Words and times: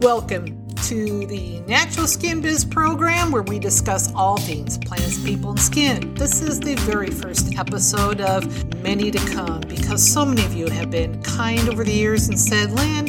Welcome 0.00 0.64
to 0.84 1.26
the 1.26 1.58
Natural 1.66 2.06
Skin 2.06 2.40
Biz 2.40 2.66
program 2.66 3.32
where 3.32 3.42
we 3.42 3.58
discuss 3.58 4.14
all 4.14 4.36
things 4.36 4.78
plants, 4.78 5.20
people, 5.24 5.50
and 5.50 5.60
skin. 5.60 6.14
This 6.14 6.40
is 6.40 6.60
the 6.60 6.76
very 6.76 7.10
first 7.10 7.58
episode 7.58 8.20
of 8.20 8.46
many 8.80 9.10
to 9.10 9.18
come 9.32 9.60
because 9.62 10.00
so 10.08 10.24
many 10.24 10.44
of 10.44 10.54
you 10.54 10.68
have 10.68 10.88
been 10.88 11.20
kind 11.24 11.68
over 11.68 11.82
the 11.82 11.90
years 11.90 12.28
and 12.28 12.38
said, 12.38 12.70
Lynn, 12.70 13.08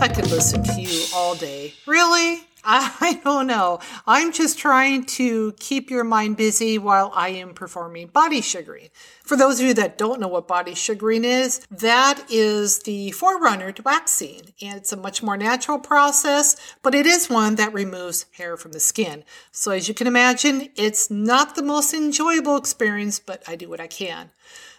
I 0.00 0.08
could 0.08 0.28
listen 0.28 0.64
to 0.64 0.80
you 0.80 1.04
all 1.14 1.36
day. 1.36 1.74
Really? 1.86 2.40
I 2.68 3.20
don't 3.22 3.46
know. 3.46 3.78
I'm 4.08 4.32
just 4.32 4.58
trying 4.58 5.04
to 5.04 5.52
keep 5.52 5.88
your 5.88 6.02
mind 6.02 6.36
busy 6.36 6.78
while 6.78 7.12
I 7.14 7.28
am 7.28 7.54
performing 7.54 8.08
body 8.08 8.40
sugaring. 8.40 8.88
For 9.22 9.36
those 9.36 9.60
of 9.60 9.66
you 9.66 9.74
that 9.74 9.96
don't 9.96 10.18
know 10.18 10.26
what 10.26 10.48
body 10.48 10.74
sugaring 10.74 11.24
is, 11.24 11.64
that 11.70 12.24
is 12.28 12.80
the 12.80 13.12
forerunner 13.12 13.70
to 13.70 13.82
waxing. 13.82 14.52
And 14.60 14.78
it's 14.78 14.92
a 14.92 14.96
much 14.96 15.22
more 15.22 15.36
natural 15.36 15.78
process, 15.78 16.56
but 16.82 16.92
it 16.92 17.06
is 17.06 17.30
one 17.30 17.54
that 17.54 17.72
removes 17.72 18.26
hair 18.32 18.56
from 18.56 18.72
the 18.72 18.80
skin. 18.80 19.22
So 19.52 19.70
as 19.70 19.86
you 19.86 19.94
can 19.94 20.08
imagine, 20.08 20.70
it's 20.74 21.08
not 21.08 21.54
the 21.54 21.62
most 21.62 21.94
enjoyable 21.94 22.56
experience, 22.56 23.20
but 23.20 23.44
I 23.46 23.54
do 23.54 23.68
what 23.68 23.80
I 23.80 23.86
can. 23.86 24.30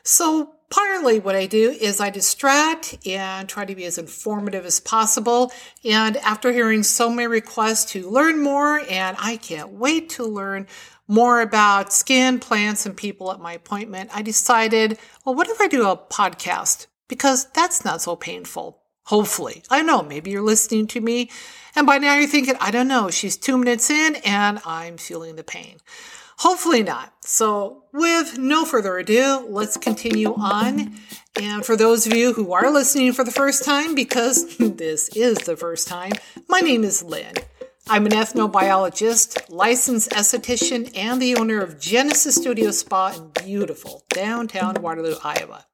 So 0.08 0.56
partly 0.70 1.20
what 1.20 1.36
I 1.36 1.48
do 1.48 1.70
is 1.70 2.00
I 2.00 2.10
distract 2.10 3.06
and 3.06 3.48
try 3.50 3.66
to 3.66 3.76
be 3.76 3.84
as 3.84 3.98
informative 3.98 4.66
as 4.66 4.80
possible. 4.80 5.52
And 5.84 6.16
after 6.18 6.54
hearing 6.54 6.84
so 6.84 7.10
many 7.10 7.28
requests 7.28 7.92
to 7.92 8.10
learn 8.10 8.42
more, 8.42 8.80
and 8.90 9.18
I 9.20 9.36
can't 9.36 9.72
wait 9.72 10.08
to 10.12 10.24
learn 10.24 10.68
more 11.10 11.42
about 11.42 11.92
skin, 11.92 12.40
plants, 12.40 12.86
and 12.86 12.96
people 12.96 13.34
at 13.34 13.42
my 13.42 13.52
appointment, 13.52 14.10
I 14.14 14.22
decided, 14.22 14.98
well, 15.26 15.36
what 15.36 15.50
if 15.50 15.60
I 15.60 15.68
do 15.68 15.90
a 15.90 15.98
podcast? 15.98 16.88
Because 17.10 17.50
that's 17.52 17.84
not 17.84 18.02
so 18.02 18.16
painful. 18.16 18.82
Hopefully. 19.08 19.64
I 19.70 19.82
know, 19.82 20.04
maybe 20.04 20.32
you're 20.32 20.42
listening 20.42 20.88
to 20.88 21.02
me, 21.02 21.30
and 21.76 21.86
by 21.86 21.98
now 21.98 22.16
you're 22.16 22.28
thinking, 22.28 22.56
I 22.62 22.72
don't 22.72 22.88
know, 22.88 23.10
she's 23.10 23.36
two 23.36 23.58
minutes 23.58 23.90
in 23.90 24.16
and 24.24 24.62
I'm 24.66 24.96
feeling 24.96 25.36
the 25.36 25.44
pain. 25.44 25.78
Hopefully 26.38 26.84
not. 26.84 27.14
So, 27.22 27.86
with 27.94 28.38
no 28.38 28.64
further 28.64 29.00
ado, 29.00 29.48
let's 29.50 29.76
continue 29.76 30.36
on. 30.36 30.96
And 31.42 31.66
for 31.66 31.76
those 31.76 32.06
of 32.06 32.14
you 32.14 32.34
who 32.34 32.54
are 32.54 32.70
listening 32.70 33.14
for 33.14 33.24
the 33.24 33.32
first 33.32 33.66
time, 33.66 33.96
because 33.96 34.56
this 34.60 35.10
is 35.10 35.40
the 35.40 35.58
first 35.58 35.88
time, 35.88 36.12
my 36.48 36.60
name 36.60 36.84
is 36.84 37.02
Lynn. 37.02 37.34
I'm 37.90 38.06
an 38.06 38.12
ethnobiologist, 38.12 39.50
licensed 39.50 40.12
esthetician, 40.12 40.96
and 40.96 41.20
the 41.20 41.36
owner 41.36 41.60
of 41.60 41.80
Genesis 41.80 42.36
Studio 42.36 42.70
Spa 42.70 43.14
in 43.16 43.32
beautiful 43.44 44.04
downtown 44.10 44.76
Waterloo, 44.80 45.16
Iowa. 45.24 45.66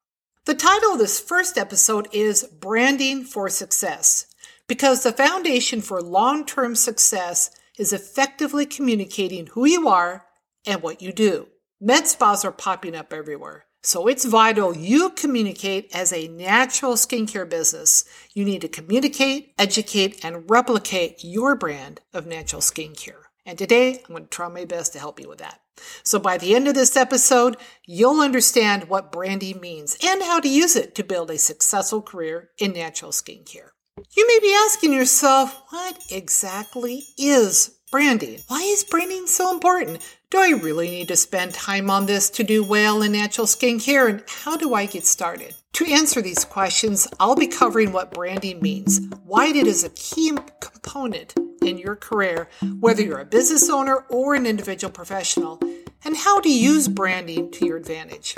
The 0.46 0.56
title 0.56 0.94
of 0.94 1.00
this 1.00 1.20
first 1.20 1.58
episode 1.58 2.08
is 2.14 2.44
Branding 2.44 3.26
for 3.26 3.50
Success, 3.50 4.28
because 4.68 5.04
the 5.04 5.12
foundation 5.12 5.82
for 5.82 6.02
long 6.02 6.46
term 6.46 6.76
success 6.76 7.52
is 7.78 7.92
effectively 7.92 8.66
communicating 8.66 9.48
who 9.48 9.66
you 9.66 9.90
are 9.90 10.26
and 10.66 10.82
what 10.82 11.02
you 11.02 11.12
do. 11.12 11.48
Med 11.80 12.08
spas 12.08 12.46
are 12.46 12.52
popping 12.52 12.96
up 12.96 13.12
everywhere. 13.14 13.66
So 13.86 14.08
it's 14.08 14.24
vital 14.24 14.76
you 14.76 15.10
communicate 15.10 15.94
as 15.94 16.14
a 16.14 16.30
natural 16.30 16.94
skincare 16.94 17.50
business. 17.50 18.06
You 18.34 18.46
need 18.46 18.62
to 18.62 18.70
communicate, 18.70 19.54
educate, 19.60 20.24
and 20.24 20.50
replicate 20.50 21.24
your 21.24 21.56
brand 21.56 22.00
of 22.14 22.26
natural 22.26 22.62
skincare. 22.62 23.24
And 23.46 23.58
today 23.58 24.02
I'm 24.08 24.16
going 24.16 24.24
to 24.24 24.30
try 24.30 24.48
my 24.48 24.64
best 24.64 24.94
to 24.94 25.00
help 25.00 25.20
you 25.20 25.28
with 25.28 25.40
that. 25.40 25.60
So 26.04 26.18
by 26.18 26.38
the 26.38 26.56
end 26.56 26.70
of 26.70 26.76
this 26.76 26.96
episode, 26.96 27.58
you'll 27.86 28.22
understand 28.22 28.88
what 28.88 29.12
branding 29.12 29.60
means 29.60 29.98
and 30.02 30.24
how 30.24 30.40
to 30.40 30.48
use 30.48 30.78
it 30.78 30.96
to 30.96 31.04
build 31.04 31.30
a 31.30 31.38
successful 31.38 32.02
career 32.02 32.52
in 32.58 32.72
natural 32.72 33.12
skincare. 33.12 33.70
You 34.16 34.28
may 34.28 34.40
be 34.42 34.54
asking 34.54 34.94
yourself, 34.94 35.62
what 35.70 36.00
exactly 36.10 37.04
is 37.18 37.80
branding? 37.94 38.40
Why 38.48 38.62
is 38.62 38.84
branding 38.84 39.28
so 39.28 39.52
important? 39.52 40.02
Do 40.32 40.40
I 40.40 40.50
really 40.50 40.90
need 40.90 41.10
to 41.10 41.16
spend 41.16 41.54
time 41.54 41.92
on 41.92 42.08
this 42.08 42.28
to 42.32 42.44
do 42.44 42.64
well 42.64 43.04
in 43.04 43.12
natural 43.12 43.46
skincare? 43.46 44.10
And 44.10 44.24
how 44.28 44.58
do 44.58 44.74
I 44.74 44.88
get 44.88 45.06
started? 45.06 45.54
To 45.74 45.86
answer 45.86 46.20
these 46.20 46.44
questions, 46.44 47.08
I'll 47.20 47.36
be 47.36 47.46
covering 47.46 47.92
what 47.92 48.12
branding 48.12 48.60
means, 48.64 49.00
why 49.26 49.46
it 49.46 49.68
is 49.68 49.84
a 49.84 49.92
key 49.92 50.36
component 50.60 51.36
in 51.62 51.78
your 51.78 51.96
career, 51.96 52.50
whether 52.80 53.04
you're 53.04 53.20
a 53.20 53.26
business 53.26 53.70
owner 53.70 54.06
or 54.10 54.34
an 54.34 54.48
individual 54.48 54.92
professional, 54.92 55.60
and 56.04 56.18
how 56.18 56.40
to 56.40 56.52
use 56.52 56.88
branding 56.88 57.52
to 57.52 57.66
your 57.68 57.78
advantage. 57.78 58.36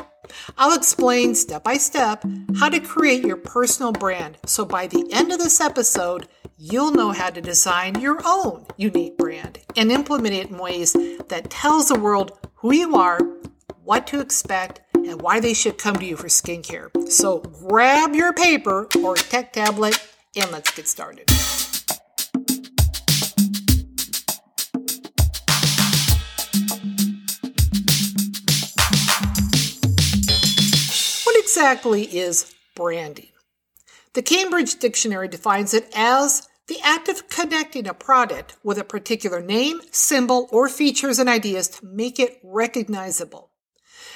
I'll 0.58 0.76
explain 0.76 1.34
step 1.34 1.64
by 1.64 1.78
step 1.78 2.26
how 2.58 2.68
to 2.68 2.82
create 2.82 3.24
your 3.24 3.38
personal 3.38 3.94
brand 3.94 4.38
so 4.46 4.66
by 4.66 4.88
the 4.88 5.08
end 5.14 5.32
of 5.32 5.40
this 5.40 5.62
episode, 5.62 6.28
you'll 6.58 6.92
know 6.92 7.12
how 7.12 7.30
to 7.30 7.42
design 7.42 8.00
your 8.00 8.22
own 8.26 8.66
unique 8.78 9.18
brand 9.18 9.60
and 9.76 9.92
implement 9.92 10.34
it 10.34 10.50
in 10.50 10.58
ways 10.58 10.94
that 10.94 11.50
tells 11.50 11.90
the 11.90 12.00
world 12.00 12.40
who 12.56 12.74
you 12.74 12.96
are, 12.96 13.20
what 13.84 14.08
to 14.08 14.22
expect, 14.22 14.80
and 14.94 15.22
why 15.22 15.40
they 15.40 15.54
should 15.54 15.78
come 15.78 15.96
to 15.98 16.06
you 16.06 16.16
for 16.16 16.28
skincare. 16.28 16.90
So 17.12 17.40
grab 17.40 18.16
your 18.16 18.32
paper 18.32 18.88
or 19.04 19.16
tech 19.16 19.52
tablet 19.52 20.02
and 20.38 20.50
let's 20.52 20.72
get 20.72 20.88
started. 20.88 21.30
What 31.26 31.36
exactly 31.38 32.04
is 32.04 32.56
branding? 32.76 33.28
The 34.16 34.22
Cambridge 34.22 34.80
Dictionary 34.80 35.28
defines 35.28 35.74
it 35.74 35.92
as 35.94 36.48
the 36.68 36.80
act 36.82 37.10
of 37.10 37.28
connecting 37.28 37.86
a 37.86 37.94
product 37.94 38.56
with 38.64 38.78
a 38.78 38.86
particular 38.86 39.42
name, 39.42 39.82
symbol, 39.92 40.48
or 40.54 40.70
features 40.70 41.20
and 41.20 41.28
ideas 41.28 41.68
to 41.68 41.86
make 41.86 42.18
it 42.18 42.40
recognizable. 42.42 43.52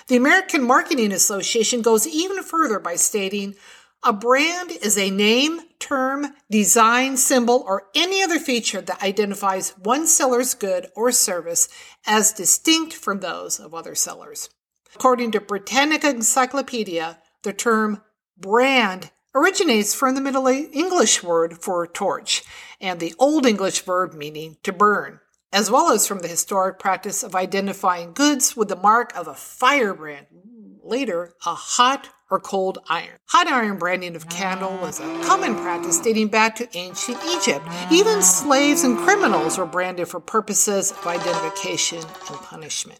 The 0.07 0.15
American 0.15 0.63
Marketing 0.63 1.11
Association 1.11 1.81
goes 1.81 2.07
even 2.07 2.43
further 2.43 2.79
by 2.79 2.95
stating 2.95 3.55
a 4.01 4.13
brand 4.13 4.71
is 4.71 4.97
a 4.97 5.11
name, 5.11 5.59
term, 5.79 6.27
design, 6.49 7.17
symbol, 7.17 7.65
or 7.67 7.87
any 7.93 8.23
other 8.23 8.39
feature 8.39 8.79
that 8.79 9.03
identifies 9.03 9.71
one 9.71 10.07
seller's 10.07 10.53
good 10.53 10.87
or 10.95 11.11
service 11.11 11.67
as 12.07 12.31
distinct 12.31 12.93
from 12.93 13.19
those 13.19 13.59
of 13.59 13.73
other 13.73 13.95
sellers. 13.95 14.49
According 14.95 15.31
to 15.31 15.41
Britannica 15.41 16.09
Encyclopedia, 16.09 17.19
the 17.43 17.51
term 17.51 18.01
brand 18.37 19.11
originates 19.35 19.93
from 19.93 20.15
the 20.15 20.21
Middle 20.21 20.47
English 20.47 21.23
word 21.23 21.61
for 21.61 21.85
torch 21.85 22.43
and 22.81 22.99
the 22.99 23.13
Old 23.19 23.45
English 23.45 23.81
verb 23.81 24.13
meaning 24.13 24.57
to 24.63 24.73
burn, 24.73 25.19
as 25.51 25.69
well 25.69 25.91
as 25.91 26.07
from 26.07 26.19
the 26.19 26.27
historic 26.27 26.79
practice 26.79 27.23
of 27.23 27.35
identifying 27.35 28.13
goods 28.13 28.55
with 28.55 28.69
the 28.69 28.75
mark 28.75 29.15
of 29.15 29.27
a 29.27 29.35
firebrand, 29.35 30.27
later 30.83 31.33
a 31.45 31.53
hot 31.53 32.09
or 32.31 32.39
cold 32.39 32.77
iron. 32.89 33.17
Hot 33.29 33.47
iron 33.47 33.77
branding 33.77 34.15
of 34.15 34.29
candle 34.29 34.77
was 34.77 34.99
a 34.99 35.23
common 35.23 35.55
practice 35.55 35.99
dating 35.99 36.27
back 36.27 36.55
to 36.55 36.77
ancient 36.77 37.17
Egypt. 37.25 37.65
Even 37.91 38.21
slaves 38.21 38.83
and 38.83 38.97
criminals 38.99 39.57
were 39.57 39.65
branded 39.65 40.07
for 40.07 40.19
purposes 40.19 40.91
of 40.91 41.07
identification 41.07 41.99
and 41.99 42.37
punishment 42.41 42.99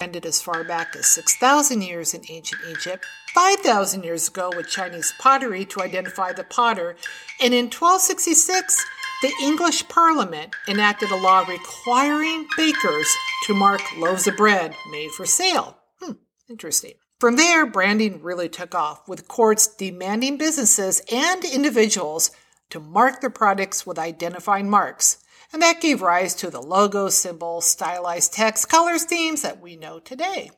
ended 0.00 0.24
as 0.24 0.40
far 0.40 0.64
back 0.64 0.96
as 0.96 1.06
6,000 1.06 1.82
years 1.82 2.14
in 2.14 2.22
ancient 2.28 2.62
Egypt, 2.70 3.04
5,000 3.34 4.02
years 4.02 4.28
ago 4.28 4.50
with 4.56 4.68
Chinese 4.68 5.12
pottery 5.20 5.64
to 5.66 5.82
identify 5.82 6.32
the 6.32 6.44
potter, 6.44 6.96
and 7.40 7.52
in 7.52 7.66
1266, 7.66 8.84
the 9.22 9.32
English 9.42 9.86
Parliament 9.88 10.54
enacted 10.66 11.10
a 11.10 11.16
law 11.16 11.44
requiring 11.46 12.46
bakers 12.56 13.14
to 13.44 13.54
mark 13.54 13.82
loaves 13.98 14.26
of 14.26 14.36
bread 14.36 14.74
made 14.90 15.10
for 15.10 15.26
sale. 15.26 15.76
Hmm, 16.00 16.12
interesting. 16.48 16.94
From 17.18 17.36
there, 17.36 17.66
branding 17.66 18.22
really 18.22 18.48
took 18.48 18.74
off, 18.74 19.06
with 19.06 19.28
courts 19.28 19.66
demanding 19.66 20.38
businesses 20.38 21.02
and 21.12 21.44
individuals 21.44 22.30
to 22.70 22.80
mark 22.80 23.20
their 23.20 23.28
products 23.28 23.86
with 23.86 23.98
identifying 23.98 24.70
marks 24.70 25.18
and 25.52 25.60
that 25.62 25.80
gave 25.80 26.02
rise 26.02 26.34
to 26.36 26.50
the 26.50 26.62
logo, 26.62 27.08
symbol, 27.08 27.60
stylized 27.60 28.32
text, 28.32 28.68
colors, 28.68 29.04
themes 29.04 29.42
that 29.42 29.60
we 29.60 29.76
know 29.76 29.98
today. 29.98 30.50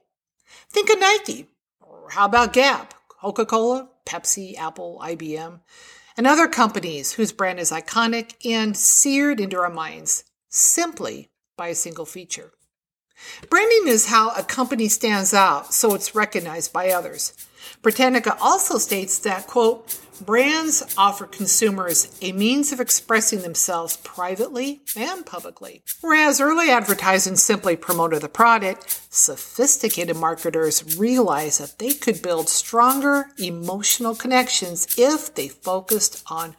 Think 0.69 0.90
of 0.90 1.00
Nike, 1.00 1.46
or 1.81 2.11
how 2.11 2.26
about 2.26 2.52
Gap, 2.52 2.94
Coca 3.08 3.46
Cola, 3.46 3.88
Pepsi, 4.05 4.56
Apple, 4.56 5.00
IBM, 5.02 5.61
and 6.17 6.26
other 6.26 6.49
companies 6.49 7.12
whose 7.12 7.32
brand 7.32 7.58
is 7.58 7.70
iconic 7.70 8.34
and 8.44 8.76
seared 8.76 9.40
into 9.40 9.58
our 9.58 9.70
minds 9.70 10.25
simply 10.49 11.31
by 11.56 11.69
a 11.69 11.75
single 11.75 12.05
feature. 12.05 12.52
Branding 13.49 13.84
is 13.87 14.06
how 14.06 14.31
a 14.31 14.43
company 14.43 14.88
stands 14.88 15.32
out 15.32 15.73
so 15.73 15.94
it's 15.94 16.14
recognized 16.14 16.73
by 16.73 16.90
others. 16.90 17.34
Britannica 17.81 18.37
also 18.40 18.79
states 18.79 19.19
that, 19.20 19.46
quote, 19.46 19.99
brands 20.25 20.95
offer 20.97 21.27
consumers 21.27 22.17
a 22.23 22.33
means 22.33 22.73
of 22.73 22.81
expressing 22.81 23.43
themselves 23.43 23.97
privately 23.99 24.83
and 24.97 25.27
publicly. 25.27 25.83
Whereas 26.01 26.41
early 26.41 26.71
advertising 26.71 27.37
simply 27.37 27.77
promoted 27.77 28.23
the 28.23 28.29
product, 28.29 28.91
sophisticated 29.11 30.17
marketers 30.17 30.99
realized 30.99 31.61
that 31.61 31.79
they 31.79 31.93
could 31.93 32.23
build 32.23 32.49
stronger 32.49 33.27
emotional 33.39 34.15
connections 34.15 34.95
if 34.97 35.35
they 35.35 35.49
focused 35.49 36.23
on 36.31 36.57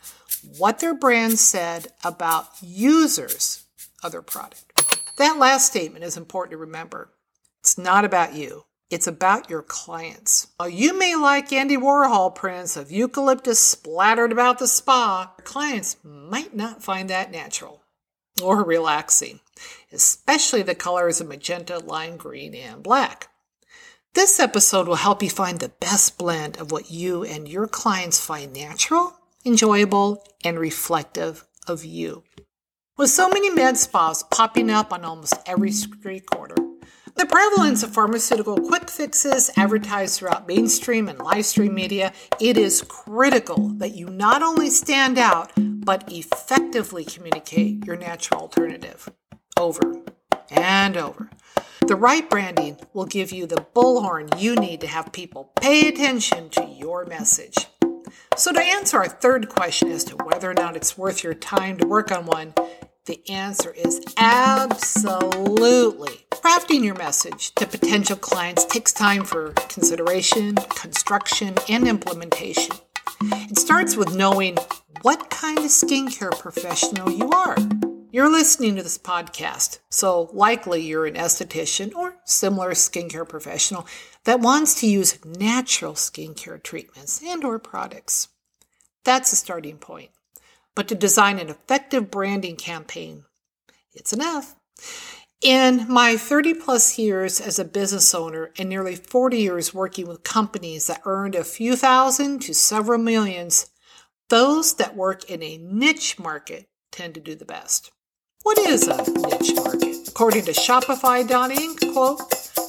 what 0.58 0.80
their 0.80 0.94
brand 0.94 1.40
said 1.40 1.88
about 2.04 2.48
users 2.62 3.66
of 4.04 4.12
their 4.12 4.22
product. 4.22 5.00
That 5.18 5.38
last 5.38 5.68
statement 5.68 6.04
is 6.04 6.18
important 6.18 6.52
to 6.52 6.58
remember. 6.58 7.14
It's 7.62 7.78
not 7.78 8.04
about 8.04 8.34
you. 8.34 8.66
It's 8.94 9.08
about 9.08 9.50
your 9.50 9.64
clients. 9.64 10.50
While 10.58 10.70
you 10.70 10.96
may 10.96 11.16
like 11.16 11.52
Andy 11.52 11.78
Warhol 11.78 12.36
prints 12.36 12.78
of 12.78 12.92
eucalyptus 12.92 13.58
splattered 13.58 14.32
about 14.32 14.60
the 14.60 14.68
spa, 14.68 15.34
your 15.36 15.44
clients 15.46 15.98
might 16.04 16.56
not 16.56 16.84
find 16.84 17.10
that 17.10 17.32
natural 17.32 17.82
or 18.40 18.64
relaxing, 18.64 19.40
especially 19.92 20.62
the 20.62 20.76
colors 20.76 21.20
of 21.20 21.28
magenta, 21.28 21.80
lime 21.80 22.18
green, 22.18 22.54
and 22.54 22.84
black. 22.84 23.30
This 24.14 24.40
episode 24.40 24.88
will 24.88 24.98
help 24.98 25.24
you 25.24 25.30
find 25.32 25.60
the 25.60 25.70
best 25.70 26.20
blend 26.20 26.60
of 26.60 26.72
what 26.72 26.92
you 26.92 27.24
and 27.24 27.50
your 27.50 27.68
clients 27.68 28.24
find 28.24 28.54
natural, 28.54 29.16
enjoyable, 29.44 30.24
and 30.46 30.60
reflective 30.60 31.46
of 31.66 31.84
you. 31.84 32.22
With 32.96 33.10
so 33.10 33.28
many 33.28 33.50
med 33.50 33.76
spas 33.76 34.22
popping 34.22 34.70
up 34.70 34.94
on 34.94 35.04
almost 35.04 35.34
every 35.48 35.72
street 35.72 36.28
corner, 36.28 36.58
the 37.16 37.26
prevalence 37.26 37.84
of 37.84 37.94
pharmaceutical 37.94 38.58
quick 38.58 38.90
fixes 38.90 39.52
advertised 39.56 40.18
throughout 40.18 40.48
mainstream 40.48 41.08
and 41.08 41.20
live 41.20 41.46
stream 41.46 41.74
media, 41.74 42.12
it 42.40 42.58
is 42.58 42.82
critical 42.82 43.70
that 43.78 43.96
you 43.96 44.10
not 44.10 44.42
only 44.42 44.70
stand 44.70 45.18
out, 45.18 45.52
but 45.58 46.12
effectively 46.12 47.06
communicate 47.06 47.86
your 47.86 47.96
natural 47.96 48.42
alternative 48.42 49.10
over 49.60 50.02
and 50.50 50.98
over. 50.98 51.30
The 51.88 51.96
right 51.96 52.28
branding 52.30 52.78
will 52.94 53.06
give 53.06 53.32
you 53.32 53.46
the 53.46 53.66
bullhorn 53.76 54.40
you 54.40 54.56
need 54.56 54.82
to 54.82 54.88
have 54.88 55.12
people 55.12 55.52
pay 55.60 55.88
attention 55.88 56.50
to 56.52 56.66
your 56.66 57.06
message. 57.06 57.68
So, 58.38 58.52
to 58.52 58.60
answer 58.60 58.98
our 58.98 59.08
third 59.08 59.50
question 59.50 59.92
as 59.92 60.04
to 60.06 60.16
whether 60.16 60.50
or 60.50 60.56
not 60.56 60.76
it's 60.76 60.98
worth 60.98 61.24
your 61.24 61.34
time 61.34 61.78
to 61.78 61.88
work 61.88 62.12
on 62.12 62.26
one, 62.26 62.54
the 63.06 63.22
answer 63.30 63.72
is 63.72 64.02
absolutely. 64.18 66.23
Crafting 66.44 66.84
your 66.84 66.96
message 66.96 67.56
to 67.56 67.66
potential 67.66 68.18
clients 68.18 68.66
takes 68.66 68.92
time 68.92 69.24
for 69.24 69.52
consideration, 69.70 70.56
construction, 70.56 71.56
and 71.70 71.88
implementation. 71.88 72.76
It 73.22 73.58
starts 73.58 73.96
with 73.96 74.14
knowing 74.14 74.58
what 75.04 75.30
kind 75.30 75.60
of 75.60 75.66
skincare 75.66 76.38
professional 76.38 77.10
you 77.10 77.30
are. 77.30 77.56
You're 78.12 78.30
listening 78.30 78.76
to 78.76 78.84
this 78.84 78.98
podcast, 78.98 79.80
so 79.90 80.30
likely 80.34 80.82
you're 80.82 81.06
an 81.06 81.16
esthetician 81.16 81.96
or 81.96 82.18
similar 82.26 82.72
skincare 82.72 83.28
professional 83.28 83.88
that 84.26 84.42
wants 84.42 84.82
to 84.82 84.88
use 84.88 85.24
natural 85.24 85.94
skincare 85.94 86.62
treatments 86.62 87.22
and 87.24 87.46
or 87.46 87.58
products. 87.58 88.28
That's 89.06 89.32
a 89.32 89.38
starting 89.38 89.78
point 89.78 90.10
but 90.76 90.90
to 90.90 90.96
design 90.96 91.40
an 91.40 91.50
effective 91.50 92.12
branding 92.12 92.56
campaign. 92.56 93.24
It's 93.94 94.12
enough. 94.12 94.56
In 95.44 95.88
my 95.90 96.16
30 96.16 96.54
plus 96.54 96.98
years 96.98 97.42
as 97.42 97.60
a 97.60 97.66
business 97.66 98.16
owner 98.16 98.52
and 98.58 98.70
nearly 98.70 98.96
40 98.96 99.40
years 99.40 99.74
working 99.74 100.08
with 100.08 100.24
companies 100.24 100.88
that 100.88 101.02
earned 101.04 101.36
a 101.36 101.44
few 101.44 101.76
thousand 101.76 102.42
to 102.44 102.54
several 102.54 102.98
millions, 102.98 103.70
those 104.30 104.76
that 104.76 104.96
work 104.96 105.30
in 105.30 105.44
a 105.44 105.58
niche 105.58 106.18
market 106.18 106.70
tend 106.94 107.16
to 107.16 107.20
do 107.20 107.36
the 107.36 107.44
best. 107.44 107.92
What 108.44 108.58
is 108.58 108.88
a 108.88 108.96
niche 108.96 109.54
market? 109.56 110.08
According 110.08 110.46
to 110.46 110.54
Shopify.inc, 110.54 111.92
quote, 111.92 112.22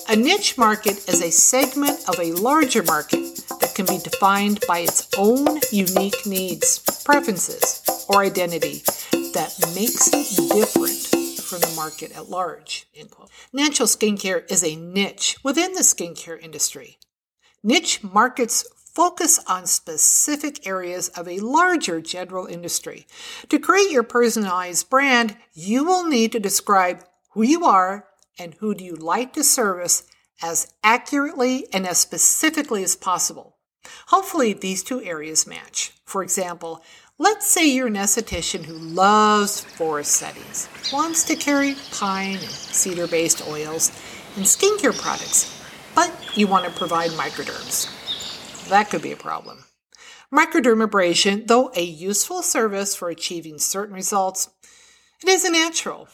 a 0.09 0.17
niche 0.17 0.59
market 0.59 1.09
is 1.09 1.23
a 1.23 1.31
segment 1.31 2.09
of 2.09 2.19
a 2.19 2.32
larger 2.32 2.82
market 2.82 3.37
that 3.61 3.75
can 3.76 3.87
be 3.87 3.99
defined 3.99 4.65
by 4.67 4.81
its 4.81 5.09
own 5.17 5.61
unique 5.71 6.26
needs, 6.26 6.81
preferences, 7.05 7.82
or 8.09 8.25
identity 8.25 8.82
that 9.35 9.53
makes 9.75 10.09
it 10.12 10.41
from 11.54 11.70
the 11.70 11.76
market 11.76 12.10
at 12.16 12.28
large. 12.28 12.88
Natural 13.52 13.86
skincare 13.86 14.50
is 14.50 14.64
a 14.64 14.74
niche 14.74 15.36
within 15.44 15.72
the 15.74 15.82
skincare 15.82 16.42
industry. 16.42 16.98
Niche 17.62 18.02
markets 18.02 18.66
focus 18.92 19.38
on 19.46 19.66
specific 19.66 20.66
areas 20.66 21.08
of 21.10 21.28
a 21.28 21.38
larger 21.38 22.00
general 22.00 22.46
industry. 22.46 23.06
To 23.50 23.60
create 23.60 23.92
your 23.92 24.02
personalized 24.02 24.90
brand, 24.90 25.36
you 25.52 25.84
will 25.84 26.04
need 26.04 26.32
to 26.32 26.40
describe 26.40 27.04
who 27.30 27.42
you 27.42 27.64
are 27.64 28.08
and 28.36 28.54
who 28.54 28.74
do 28.74 28.84
you 28.84 28.96
like 28.96 29.32
to 29.34 29.44
service 29.44 30.02
as 30.42 30.74
accurately 30.82 31.66
and 31.72 31.86
as 31.86 31.98
specifically 31.98 32.82
as 32.82 32.96
possible. 32.96 33.58
Hopefully, 34.08 34.54
these 34.54 34.82
two 34.82 35.00
areas 35.02 35.46
match. 35.46 35.92
For 36.04 36.22
example, 36.22 36.82
let's 37.19 37.46
say 37.49 37.66
you're 37.69 37.87
an 37.87 37.94
esthetician 37.94 38.64
who 38.64 38.75
loves 38.75 39.61
forest 39.61 40.12
settings, 40.12 40.69
wants 40.93 41.22
to 41.25 41.37
carry 41.37 41.76
pine 41.93 42.37
and 42.37 42.43
cedar 42.43 43.06
based 43.06 43.46
oils 43.46 43.90
and 44.37 44.44
skincare 44.44 44.99
products, 45.00 45.62
but 45.94 46.12
you 46.37 46.46
want 46.46 46.64
to 46.64 46.70
provide 46.72 47.11
microderms. 47.11 47.88
That 48.69 48.90
could 48.90 49.02
be 49.02 49.12
a 49.12 49.16
problem. 49.16 49.64
Microdermabrasion, 50.32 51.46
though 51.46 51.70
a 51.76 51.82
useful 51.82 52.43
service 52.43 52.96
for 52.96 53.08
achieving 53.08 53.58
certain 53.58 53.94
results, 53.94 54.49
it 55.22 55.28
isn't 55.28 55.52
natural. 55.52 56.08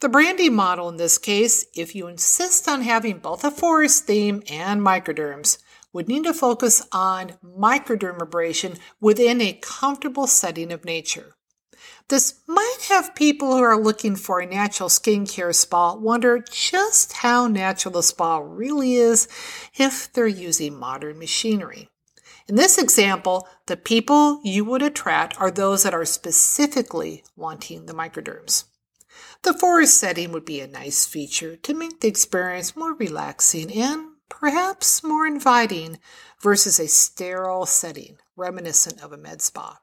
The 0.00 0.08
branding 0.08 0.54
model 0.54 0.88
in 0.88 0.98
this 0.98 1.18
case, 1.18 1.66
if 1.74 1.94
you 1.94 2.06
insist 2.06 2.68
on 2.68 2.82
having 2.82 3.18
both 3.18 3.42
a 3.42 3.50
forest 3.50 4.04
theme 4.04 4.42
and 4.48 4.80
microderms, 4.80 5.58
would 5.96 6.08
need 6.08 6.24
to 6.24 6.34
focus 6.34 6.86
on 6.92 7.32
microdermabrasion 7.42 8.78
within 9.00 9.40
a 9.40 9.58
comfortable 9.62 10.26
setting 10.26 10.70
of 10.70 10.84
nature. 10.84 11.34
This 12.08 12.34
might 12.46 12.86
have 12.90 13.14
people 13.14 13.56
who 13.56 13.62
are 13.62 13.80
looking 13.80 14.14
for 14.14 14.40
a 14.40 14.46
natural 14.46 14.90
skincare 14.90 15.54
spa 15.54 15.94
wonder 15.94 16.44
just 16.52 17.14
how 17.14 17.48
natural 17.48 17.92
the 17.92 18.02
spa 18.02 18.36
really 18.38 18.96
is 18.96 19.26
if 19.78 20.12
they're 20.12 20.26
using 20.26 20.78
modern 20.78 21.18
machinery. 21.18 21.88
In 22.46 22.56
this 22.56 22.76
example, 22.76 23.48
the 23.64 23.78
people 23.78 24.42
you 24.44 24.66
would 24.66 24.82
attract 24.82 25.40
are 25.40 25.50
those 25.50 25.82
that 25.82 25.94
are 25.94 26.04
specifically 26.04 27.24
wanting 27.36 27.86
the 27.86 27.94
microderms. 27.94 28.64
The 29.44 29.54
forest 29.54 29.96
setting 29.96 30.30
would 30.32 30.44
be 30.44 30.60
a 30.60 30.68
nice 30.68 31.06
feature 31.06 31.56
to 31.56 31.72
make 31.72 32.00
the 32.00 32.08
experience 32.08 32.76
more 32.76 32.92
relaxing 32.92 33.72
and 33.72 34.15
perhaps 34.46 35.02
more 35.02 35.26
inviting 35.26 35.98
versus 36.40 36.78
a 36.78 36.86
sterile 36.86 37.66
setting 37.66 38.16
reminiscent 38.36 39.02
of 39.02 39.12
a 39.12 39.16
med 39.16 39.42
spa. 39.42 39.80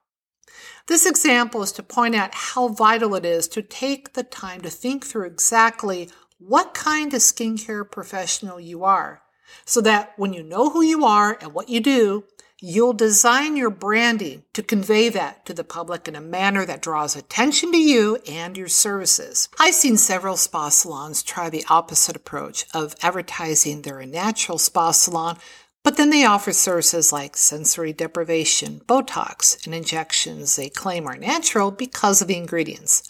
This 0.87 1.05
example 1.05 1.61
is 1.63 1.73
to 1.73 1.83
point 1.83 2.15
out 2.15 2.33
how 2.33 2.69
vital 2.69 3.13
it 3.15 3.25
is 3.25 3.49
to 3.49 3.61
take 3.61 4.13
the 4.13 4.23
time 4.23 4.61
to 4.61 4.69
think 4.69 5.05
through 5.05 5.25
exactly 5.25 6.09
what 6.37 6.73
kind 6.73 7.13
of 7.13 7.19
skincare 7.19 7.91
professional 7.91 8.57
you 8.57 8.85
are 8.85 9.21
so 9.65 9.81
that 9.81 10.13
when 10.15 10.31
you 10.31 10.43
know 10.43 10.69
who 10.69 10.81
you 10.81 11.03
are 11.03 11.37
and 11.41 11.53
what 11.53 11.67
you 11.67 11.81
do, 11.81 12.23
You'll 12.65 12.93
design 12.93 13.57
your 13.57 13.69
branding 13.69 14.43
to 14.53 14.63
convey 14.63 15.09
that 15.09 15.45
to 15.47 15.53
the 15.53 15.65
public 15.65 16.07
in 16.07 16.15
a 16.15 16.21
manner 16.21 16.65
that 16.65 16.81
draws 16.81 17.13
attention 17.13 17.73
to 17.73 17.77
you 17.77 18.19
and 18.25 18.55
your 18.55 18.69
services. 18.69 19.49
I've 19.59 19.73
seen 19.73 19.97
several 19.97 20.37
spa 20.37 20.69
salons 20.69 21.23
try 21.23 21.49
the 21.49 21.65
opposite 21.69 22.15
approach 22.15 22.63
of 22.73 22.95
advertising 23.01 23.81
they're 23.81 23.99
a 23.99 24.05
natural 24.05 24.57
spa 24.57 24.91
salon, 24.91 25.39
but 25.83 25.97
then 25.97 26.09
they 26.09 26.23
offer 26.23 26.53
services 26.53 27.11
like 27.11 27.35
sensory 27.35 27.91
deprivation, 27.91 28.79
Botox, 28.87 29.65
and 29.65 29.75
injections 29.75 30.55
they 30.55 30.69
claim 30.69 31.05
are 31.05 31.17
natural 31.17 31.69
because 31.69 32.21
of 32.21 32.29
the 32.29 32.37
ingredients. 32.37 33.03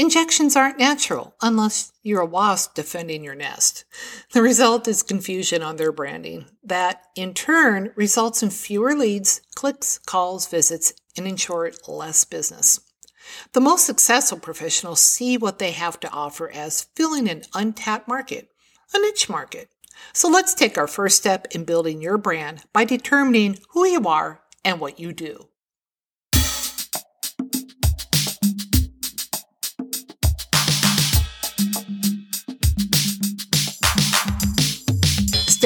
Injections 0.00 0.56
aren't 0.56 0.78
natural 0.78 1.34
unless 1.42 1.92
you're 2.02 2.22
a 2.22 2.26
wasp 2.26 2.74
defending 2.74 3.22
your 3.22 3.34
nest. 3.34 3.84
The 4.32 4.40
result 4.40 4.88
is 4.88 5.02
confusion 5.02 5.60
on 5.60 5.76
their 5.76 5.92
branding. 5.92 6.46
That, 6.64 7.02
in 7.16 7.34
turn, 7.34 7.92
results 7.96 8.42
in 8.42 8.48
fewer 8.48 8.94
leads, 8.94 9.42
clicks, 9.54 9.98
calls, 9.98 10.48
visits, 10.48 10.94
and 11.18 11.26
in 11.26 11.36
short, 11.36 11.86
less 11.86 12.24
business. 12.24 12.80
The 13.52 13.60
most 13.60 13.84
successful 13.84 14.38
professionals 14.38 15.00
see 15.00 15.36
what 15.36 15.58
they 15.58 15.72
have 15.72 16.00
to 16.00 16.10
offer 16.10 16.50
as 16.50 16.86
filling 16.96 17.28
an 17.28 17.42
untapped 17.52 18.08
market, 18.08 18.48
a 18.94 18.98
niche 18.98 19.28
market. 19.28 19.68
So 20.14 20.30
let's 20.30 20.54
take 20.54 20.78
our 20.78 20.88
first 20.88 21.18
step 21.18 21.46
in 21.50 21.64
building 21.64 22.00
your 22.00 22.16
brand 22.16 22.64
by 22.72 22.86
determining 22.86 23.58
who 23.72 23.86
you 23.86 24.02
are 24.06 24.40
and 24.64 24.80
what 24.80 24.98
you 24.98 25.12
do. 25.12 25.49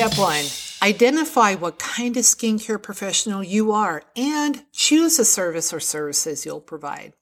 Step 0.04 0.18
one 0.18 0.44
identify 0.82 1.54
what 1.54 1.78
kind 1.78 2.18
of 2.18 2.24
skincare 2.24 2.82
professional 2.82 3.42
you 3.42 3.72
are 3.72 4.02
and 4.14 4.62
choose 4.70 5.18
a 5.18 5.24
service 5.24 5.72
or 5.72 5.80
services 5.80 6.44
you'll 6.44 6.60
provide. 6.60 7.14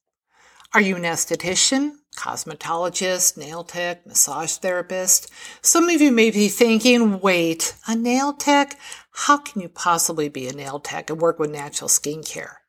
Are 0.74 0.80
you 0.80 0.96
an 0.96 1.04
esthetician, 1.04 1.92
cosmetologist, 2.16 3.36
nail 3.36 3.62
tech, 3.62 4.04
massage 4.04 4.54
therapist? 4.54 5.30
Some 5.60 5.88
of 5.90 6.00
you 6.00 6.10
may 6.10 6.32
be 6.32 6.48
thinking, 6.48 7.20
wait, 7.20 7.76
a 7.86 7.94
nail 7.94 8.32
tech? 8.32 8.76
How 9.12 9.38
can 9.38 9.62
you 9.62 9.68
possibly 9.68 10.28
be 10.28 10.48
a 10.48 10.52
nail 10.52 10.80
tech 10.80 11.08
and 11.08 11.20
work 11.20 11.38
with 11.38 11.52
natural 11.52 11.88
skincare? 11.88 12.61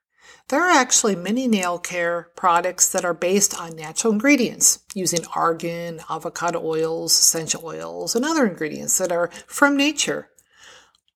There 0.53 0.69
are 0.69 0.69
actually 0.69 1.15
many 1.15 1.47
nail 1.47 1.79
care 1.79 2.29
products 2.35 2.87
that 2.91 3.03
are 3.03 3.15
based 3.15 3.59
on 3.59 3.75
natural 3.75 4.13
ingredients 4.13 4.83
using 4.93 5.25
argan, 5.35 6.01
avocado 6.11 6.61
oils, 6.63 7.11
essential 7.17 7.65
oils, 7.65 8.15
and 8.15 8.23
other 8.23 8.45
ingredients 8.45 8.99
that 8.99 9.11
are 9.11 9.31
from 9.47 9.75
nature. 9.75 10.29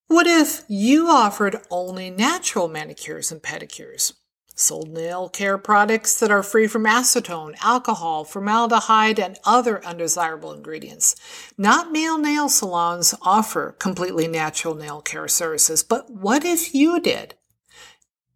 What 0.08 0.26
if 0.26 0.64
you 0.68 1.10
offered 1.10 1.62
only 1.70 2.10
natural 2.10 2.68
manicures 2.68 3.32
and 3.32 3.40
pedicures? 3.40 4.14
Sold 4.56 4.90
nail 4.90 5.30
care 5.30 5.60
products 5.60 6.20
that 6.20 6.32
are 6.32 6.42
free 6.42 6.66
from 6.66 6.86
acetone, 6.86 7.54
alcohol, 7.62 8.24
formaldehyde, 8.24 9.20
and 9.20 9.38
other 9.46 9.86
undesirable 9.86 10.52
ingredients. 10.52 11.16
Not 11.60 11.92
male 11.92 12.18
nail 12.18 12.50
salons 12.50 13.14
offer 13.22 13.74
completely 13.78 14.28
natural 14.28 14.74
nail 14.74 15.00
care 15.00 15.28
services, 15.28 15.84
but 15.84 16.10
what 16.10 16.44
if 16.44 16.74
you 16.74 17.00
did? 17.00 17.36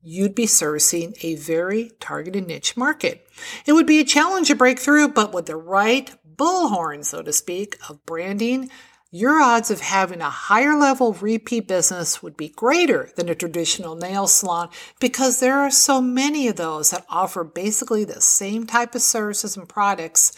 You'd 0.03 0.33
be 0.33 0.47
servicing 0.47 1.13
a 1.21 1.35
very 1.35 1.91
targeted 1.99 2.47
niche 2.47 2.75
market. 2.75 3.27
It 3.67 3.73
would 3.73 3.85
be 3.85 3.99
a 3.99 4.03
challenge 4.03 4.47
to 4.47 4.55
break 4.55 4.79
through, 4.79 5.09
but 5.09 5.31
with 5.31 5.45
the 5.45 5.55
right 5.55 6.11
bullhorn, 6.35 7.05
so 7.05 7.21
to 7.21 7.31
speak, 7.31 7.77
of 7.87 8.03
branding, 8.05 8.71
your 9.11 9.41
odds 9.41 9.69
of 9.69 9.81
having 9.81 10.21
a 10.21 10.29
higher 10.29 10.75
level 10.75 11.13
repeat 11.13 11.67
business 11.67 12.23
would 12.23 12.35
be 12.35 12.49
greater 12.49 13.11
than 13.15 13.29
a 13.29 13.35
traditional 13.35 13.95
nail 13.95 14.25
salon 14.25 14.69
because 14.99 15.39
there 15.39 15.59
are 15.59 15.69
so 15.69 16.01
many 16.01 16.47
of 16.47 16.55
those 16.55 16.89
that 16.89 17.05
offer 17.07 17.43
basically 17.43 18.03
the 18.03 18.21
same 18.21 18.65
type 18.65 18.95
of 18.95 19.01
services 19.03 19.55
and 19.55 19.69
products, 19.69 20.31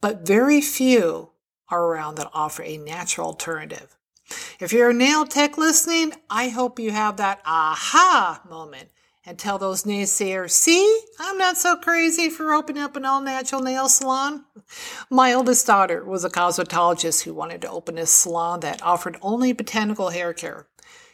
but 0.00 0.26
very 0.26 0.62
few 0.62 1.32
are 1.68 1.84
around 1.84 2.14
that 2.14 2.30
offer 2.32 2.62
a 2.62 2.78
natural 2.78 3.26
alternative. 3.26 3.98
If 4.58 4.72
you're 4.72 4.90
a 4.90 4.94
nail 4.94 5.26
tech 5.26 5.58
listening, 5.58 6.14
I 6.30 6.48
hope 6.48 6.78
you 6.78 6.92
have 6.92 7.18
that 7.18 7.42
aha 7.44 8.40
moment 8.48 8.88
and 9.24 9.38
tell 9.38 9.58
those 9.58 9.84
naysayers, 9.84 10.50
see, 10.50 11.00
I'm 11.18 11.38
not 11.38 11.56
so 11.56 11.76
crazy 11.76 12.28
for 12.28 12.52
opening 12.52 12.82
up 12.82 12.96
an 12.96 13.04
all 13.04 13.20
natural 13.20 13.62
nail 13.62 13.88
salon. 13.88 14.44
My 15.10 15.32
oldest 15.32 15.66
daughter 15.66 16.04
was 16.04 16.24
a 16.24 16.30
cosmetologist 16.30 17.22
who 17.22 17.34
wanted 17.34 17.60
to 17.62 17.70
open 17.70 17.98
a 17.98 18.06
salon 18.06 18.60
that 18.60 18.82
offered 18.82 19.18
only 19.22 19.52
botanical 19.52 20.10
hair 20.10 20.32
care. 20.32 20.66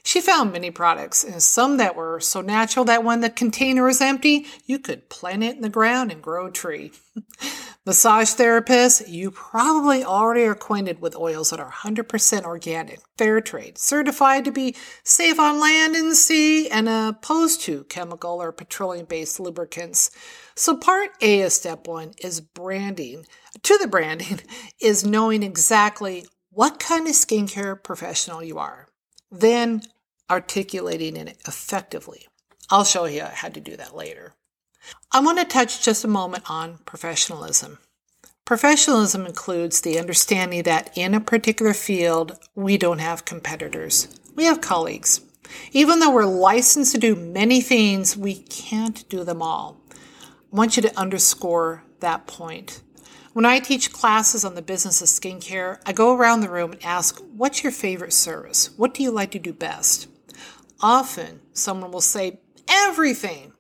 She 0.08 0.22
found 0.22 0.52
many 0.52 0.70
products, 0.70 1.22
and 1.22 1.42
some 1.42 1.76
that 1.76 1.94
were 1.94 2.18
so 2.18 2.40
natural 2.40 2.86
that 2.86 3.04
when 3.04 3.20
the 3.20 3.28
container 3.28 3.84
was 3.84 4.00
empty, 4.00 4.46
you 4.64 4.78
could 4.78 5.10
plant 5.10 5.42
it 5.42 5.56
in 5.56 5.60
the 5.60 5.68
ground 5.68 6.10
and 6.10 6.22
grow 6.22 6.46
a 6.46 6.50
tree. 6.50 6.92
Massage 7.84 8.30
therapists, 8.30 9.06
you 9.06 9.30
probably 9.30 10.02
already 10.02 10.44
are 10.44 10.52
acquainted 10.52 11.02
with 11.02 11.14
oils 11.14 11.50
that 11.50 11.60
are 11.60 11.70
100% 11.70 12.44
organic, 12.44 13.00
fair 13.18 13.42
trade, 13.42 13.76
certified 13.76 14.46
to 14.46 14.50
be 14.50 14.74
safe 15.04 15.38
on 15.38 15.60
land 15.60 15.94
and 15.94 16.16
sea, 16.16 16.70
and 16.70 16.88
opposed 16.88 17.60
to 17.64 17.84
chemical 17.84 18.40
or 18.40 18.50
petroleum 18.50 19.04
based 19.04 19.38
lubricants. 19.38 20.10
So, 20.54 20.74
part 20.74 21.10
A 21.20 21.42
of 21.42 21.52
step 21.52 21.86
one 21.86 22.12
is 22.24 22.40
branding. 22.40 23.26
To 23.62 23.76
the 23.76 23.86
branding 23.86 24.40
is 24.80 25.04
knowing 25.04 25.42
exactly 25.42 26.24
what 26.48 26.80
kind 26.80 27.06
of 27.06 27.12
skincare 27.12 27.82
professional 27.82 28.42
you 28.42 28.56
are, 28.56 28.88
then 29.30 29.82
articulating 30.30 31.16
it 31.16 31.37
effectively. 31.47 32.26
I'll 32.70 32.85
show 32.85 33.06
you 33.06 33.23
how 33.23 33.49
to 33.49 33.61
do 33.61 33.76
that 33.76 33.97
later. 33.97 34.35
I 35.12 35.20
want 35.20 35.38
to 35.38 35.44
touch 35.44 35.85
just 35.85 36.04
a 36.04 36.08
moment 36.08 36.50
on 36.50 36.78
professionalism. 36.85 37.78
Professionalism 38.44 39.26
includes 39.26 39.80
the 39.80 39.99
understanding 39.99 40.62
that 40.62 40.97
in 40.97 41.14
a 41.14 41.20
particular 41.20 41.75
field, 41.75 42.38
we 42.54 42.78
don't 42.78 42.99
have 42.99 43.25
competitors. 43.25 44.08
We 44.35 44.44
have 44.44 44.61
colleagues. 44.61 45.20
Even 45.73 46.00
though 46.00 46.11
we're 46.11 46.25
licensed 46.25 46.92
to 46.92 46.99
do 46.99 47.14
many 47.14 47.61
things, 47.61 48.16
we 48.16 48.35
can't 48.35 49.08
do 49.08 49.25
them 49.25 49.42
all. 49.42 49.80
I 49.90 50.56
want 50.56 50.76
you 50.76 50.82
to 50.82 50.99
underscore 50.99 51.85
that 52.00 52.26
point. 52.26 52.82
When 53.35 53.44
I 53.44 53.61
teach 53.61 53.92
classes 53.92 54.44
on 54.44 54.54
the 54.54 54.62
business 54.62 55.00
of 55.02 55.08
skincare, 55.08 55.80
I 55.87 55.92
go 55.92 56.16
around 56.16 56.40
the 56.40 56.50
room 56.50 56.73
and 56.73 56.85
ask, 56.85 57.23
What's 57.37 57.62
your 57.62 57.73
favorite 57.73 58.12
service? 58.12 58.70
What 58.76 58.94
do 58.94 59.02
you 59.02 59.11
like 59.11 59.30
to 59.32 59.38
do 59.38 59.52
best? 59.52 60.08
Often, 60.80 61.40
someone 61.52 61.90
will 61.90 62.00
say, 62.00 62.40
Everything. 62.68 63.52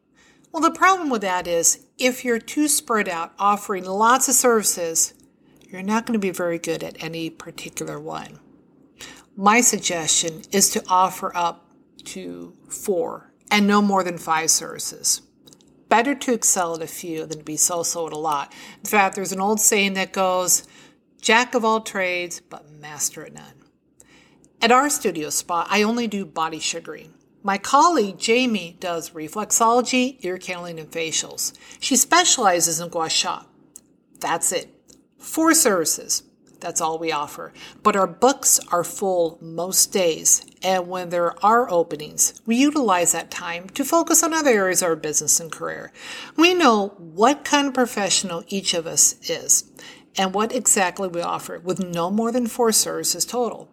Well, 0.52 0.62
the 0.62 0.70
problem 0.70 1.10
with 1.10 1.22
that 1.22 1.46
is 1.46 1.86
if 1.98 2.24
you're 2.24 2.38
too 2.38 2.68
spread 2.68 3.08
out, 3.08 3.32
offering 3.38 3.84
lots 3.84 4.28
of 4.28 4.34
services, 4.34 5.14
you're 5.68 5.82
not 5.82 6.06
going 6.06 6.18
to 6.18 6.24
be 6.24 6.30
very 6.30 6.58
good 6.58 6.82
at 6.82 7.02
any 7.02 7.28
particular 7.30 7.98
one. 7.98 8.38
My 9.36 9.60
suggestion 9.60 10.42
is 10.52 10.70
to 10.70 10.82
offer 10.88 11.34
up 11.36 11.70
to 12.04 12.54
four 12.68 13.32
and 13.50 13.66
no 13.66 13.82
more 13.82 14.02
than 14.02 14.18
five 14.18 14.50
services. 14.50 15.22
Better 15.88 16.14
to 16.14 16.34
excel 16.34 16.74
at 16.74 16.82
a 16.82 16.86
few 16.86 17.26
than 17.26 17.38
to 17.38 17.44
be 17.44 17.56
so 17.56 17.82
so 17.82 18.06
at 18.06 18.12
a 18.12 18.18
lot. 18.18 18.52
In 18.78 18.84
fact, 18.84 19.14
there's 19.14 19.32
an 19.32 19.40
old 19.40 19.60
saying 19.60 19.94
that 19.94 20.12
goes, 20.12 20.66
Jack 21.20 21.54
of 21.54 21.64
all 21.64 21.80
trades, 21.80 22.40
but 22.40 22.70
master 22.70 23.24
at 23.24 23.32
none. 23.32 23.57
At 24.60 24.72
our 24.72 24.90
studio 24.90 25.30
spa, 25.30 25.68
I 25.70 25.84
only 25.84 26.08
do 26.08 26.26
body 26.26 26.58
sugaring. 26.58 27.14
My 27.44 27.58
colleague 27.58 28.18
Jamie 28.18 28.76
does 28.80 29.10
reflexology, 29.10 30.16
ear 30.24 30.36
candling, 30.36 30.80
and 30.80 30.90
facials. 30.90 31.52
She 31.78 31.94
specializes 31.94 32.80
in 32.80 32.88
gua 32.88 33.08
sha. 33.08 33.44
That's 34.18 34.50
it. 34.50 34.68
Four 35.16 35.54
services. 35.54 36.24
That's 36.58 36.80
all 36.80 36.98
we 36.98 37.12
offer. 37.12 37.52
But 37.84 37.94
our 37.94 38.08
books 38.08 38.58
are 38.72 38.82
full 38.82 39.38
most 39.40 39.92
days, 39.92 40.44
and 40.60 40.88
when 40.88 41.10
there 41.10 41.36
are 41.46 41.70
openings, 41.70 42.42
we 42.44 42.56
utilize 42.56 43.12
that 43.12 43.30
time 43.30 43.68
to 43.70 43.84
focus 43.84 44.24
on 44.24 44.34
other 44.34 44.50
areas 44.50 44.82
of 44.82 44.88
our 44.88 44.96
business 44.96 45.38
and 45.38 45.52
career. 45.52 45.92
We 46.36 46.52
know 46.54 46.88
what 46.98 47.44
kind 47.44 47.68
of 47.68 47.74
professional 47.74 48.42
each 48.48 48.74
of 48.74 48.88
us 48.88 49.14
is 49.30 49.70
and 50.16 50.34
what 50.34 50.52
exactly 50.52 51.06
we 51.06 51.20
offer 51.20 51.60
with 51.60 51.78
no 51.78 52.10
more 52.10 52.32
than 52.32 52.48
four 52.48 52.72
services 52.72 53.24
total. 53.24 53.70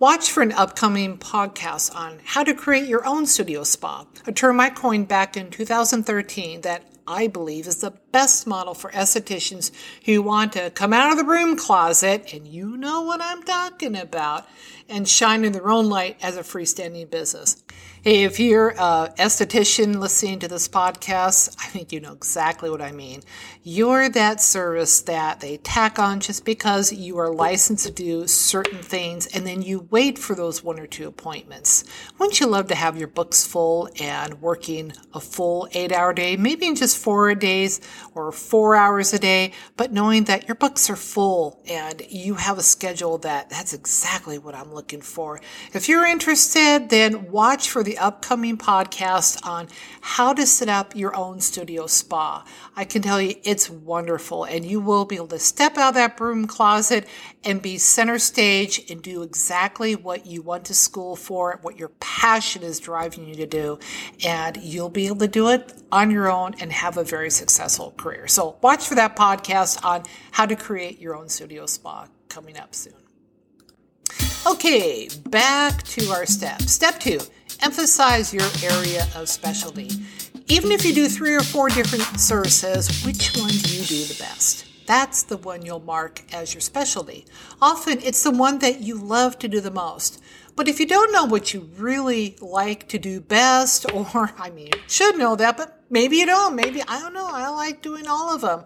Watch 0.00 0.30
for 0.30 0.42
an 0.42 0.52
upcoming 0.52 1.18
podcast 1.18 1.94
on 1.94 2.20
how 2.24 2.42
to 2.42 2.54
create 2.54 2.88
your 2.88 3.04
own 3.04 3.26
studio 3.26 3.64
spa, 3.64 4.06
a 4.26 4.32
term 4.32 4.58
I 4.58 4.70
coined 4.70 5.08
back 5.08 5.36
in 5.36 5.50
2013 5.50 6.62
that 6.62 6.84
I 7.06 7.26
believe 7.26 7.66
is 7.66 7.82
the 7.82 7.90
best 8.10 8.46
model 8.46 8.72
for 8.72 8.90
estheticians 8.92 9.70
who 10.06 10.22
want 10.22 10.54
to 10.54 10.70
come 10.70 10.94
out 10.94 11.12
of 11.12 11.18
the 11.18 11.24
broom 11.24 11.54
closet, 11.54 12.32
and 12.32 12.48
you 12.48 12.78
know 12.78 13.02
what 13.02 13.20
I'm 13.20 13.42
talking 13.42 13.94
about, 13.94 14.48
and 14.90 15.08
shine 15.08 15.44
in 15.44 15.52
their 15.52 15.68
own 15.68 15.88
light 15.88 16.16
as 16.22 16.36
a 16.36 16.42
freestanding 16.42 17.08
business. 17.08 17.62
Hey, 18.02 18.24
if 18.24 18.40
you're 18.40 18.70
an 18.70 19.12
esthetician 19.18 19.98
listening 19.98 20.38
to 20.38 20.48
this 20.48 20.68
podcast, 20.68 21.54
I 21.60 21.66
think 21.66 21.92
you 21.92 22.00
know 22.00 22.14
exactly 22.14 22.70
what 22.70 22.80
I 22.80 22.92
mean. 22.92 23.20
You're 23.62 24.08
that 24.08 24.40
service 24.40 25.02
that 25.02 25.40
they 25.40 25.58
tack 25.58 25.98
on 25.98 26.20
just 26.20 26.46
because 26.46 26.94
you 26.94 27.18
are 27.18 27.30
licensed 27.30 27.84
to 27.84 27.92
do 27.92 28.26
certain 28.26 28.78
things 28.78 29.26
and 29.26 29.46
then 29.46 29.60
you 29.60 29.86
wait 29.90 30.18
for 30.18 30.34
those 30.34 30.64
one 30.64 30.80
or 30.80 30.86
two 30.86 31.08
appointments. 31.08 31.84
Wouldn't 32.18 32.40
you 32.40 32.46
love 32.46 32.68
to 32.68 32.74
have 32.74 32.96
your 32.96 33.08
books 33.08 33.46
full 33.46 33.90
and 34.00 34.40
working 34.40 34.94
a 35.12 35.20
full 35.20 35.68
eight 35.72 35.92
hour 35.92 36.14
day, 36.14 36.36
maybe 36.38 36.68
in 36.68 36.76
just 36.76 36.96
four 36.96 37.34
days 37.34 37.82
or 38.14 38.32
four 38.32 38.76
hours 38.76 39.12
a 39.12 39.18
day, 39.18 39.52
but 39.76 39.92
knowing 39.92 40.24
that 40.24 40.48
your 40.48 40.54
books 40.54 40.88
are 40.88 40.96
full 40.96 41.62
and 41.68 42.00
you 42.08 42.32
have 42.32 42.56
a 42.56 42.62
schedule 42.62 43.18
that 43.18 43.50
that's 43.50 43.74
exactly 43.74 44.38
what 44.38 44.54
I'm 44.54 44.72
looking 44.72 44.79
for. 45.02 45.40
If 45.74 45.86
you're 45.88 46.06
interested, 46.06 46.88
then 46.88 47.30
watch 47.30 47.68
for 47.68 47.84
the 47.84 47.90
the 47.90 47.98
upcoming 47.98 48.56
podcast 48.56 49.44
on 49.44 49.66
how 50.00 50.32
to 50.32 50.46
set 50.46 50.68
up 50.68 50.94
your 50.94 51.12
own 51.16 51.40
studio 51.40 51.88
spa. 51.88 52.44
I 52.76 52.84
can 52.84 53.02
tell 53.02 53.20
you 53.20 53.34
it's 53.42 53.68
wonderful, 53.68 54.44
and 54.44 54.64
you 54.64 54.78
will 54.78 55.04
be 55.04 55.16
able 55.16 55.26
to 55.26 55.40
step 55.40 55.76
out 55.76 55.88
of 55.88 55.94
that 55.94 56.16
broom 56.16 56.46
closet 56.46 57.08
and 57.42 57.60
be 57.60 57.78
center 57.78 58.20
stage 58.20 58.88
and 58.88 59.02
do 59.02 59.24
exactly 59.24 59.96
what 59.96 60.24
you 60.24 60.40
went 60.40 60.66
to 60.66 60.74
school 60.74 61.16
for, 61.16 61.58
what 61.62 61.76
your 61.76 61.88
passion 61.98 62.62
is 62.62 62.78
driving 62.78 63.26
you 63.26 63.34
to 63.34 63.46
do. 63.46 63.80
And 64.24 64.56
you'll 64.58 64.88
be 64.88 65.08
able 65.08 65.16
to 65.16 65.28
do 65.28 65.48
it 65.48 65.72
on 65.90 66.12
your 66.12 66.30
own 66.30 66.54
and 66.60 66.70
have 66.70 66.96
a 66.96 67.02
very 67.02 67.30
successful 67.30 67.92
career. 67.96 68.28
So, 68.28 68.56
watch 68.62 68.86
for 68.86 68.94
that 68.94 69.16
podcast 69.16 69.84
on 69.84 70.04
how 70.30 70.46
to 70.46 70.54
create 70.54 71.00
your 71.00 71.16
own 71.16 71.28
studio 71.28 71.66
spa 71.66 72.06
coming 72.28 72.56
up 72.56 72.72
soon. 72.72 73.09
Okay, 74.46 75.10
back 75.26 75.82
to 75.82 76.10
our 76.12 76.24
steps. 76.24 76.72
Step 76.72 76.98
two 76.98 77.20
emphasize 77.62 78.32
your 78.32 78.48
area 78.62 79.06
of 79.14 79.28
specialty. 79.28 79.90
Even 80.48 80.72
if 80.72 80.82
you 80.82 80.94
do 80.94 81.08
three 81.08 81.34
or 81.34 81.42
four 81.42 81.68
different 81.68 82.18
services, 82.18 83.04
which 83.04 83.36
one 83.36 83.50
do 83.50 83.76
you 83.76 83.84
do 83.84 84.04
the 84.04 84.16
best? 84.18 84.66
That's 84.86 85.24
the 85.24 85.36
one 85.36 85.64
you'll 85.64 85.80
mark 85.80 86.22
as 86.32 86.54
your 86.54 86.62
specialty. 86.62 87.26
Often 87.60 88.00
it's 88.02 88.22
the 88.22 88.30
one 88.30 88.60
that 88.60 88.80
you 88.80 88.96
love 88.96 89.38
to 89.40 89.48
do 89.48 89.60
the 89.60 89.70
most. 89.70 90.22
But 90.56 90.68
if 90.68 90.80
you 90.80 90.86
don't 90.86 91.12
know 91.12 91.26
what 91.26 91.52
you 91.52 91.68
really 91.76 92.36
like 92.40 92.88
to 92.88 92.98
do 92.98 93.20
best, 93.20 93.90
or 94.14 94.32
I 94.38 94.48
mean, 94.50 94.72
should 94.88 95.18
know 95.18 95.36
that, 95.36 95.58
but 95.58 95.82
maybe 95.90 96.16
you 96.16 96.26
don't. 96.26 96.56
Maybe, 96.56 96.82
I 96.88 96.98
don't 96.98 97.14
know, 97.14 97.28
I 97.30 97.48
like 97.50 97.82
doing 97.82 98.06
all 98.06 98.34
of 98.34 98.40
them. 98.40 98.64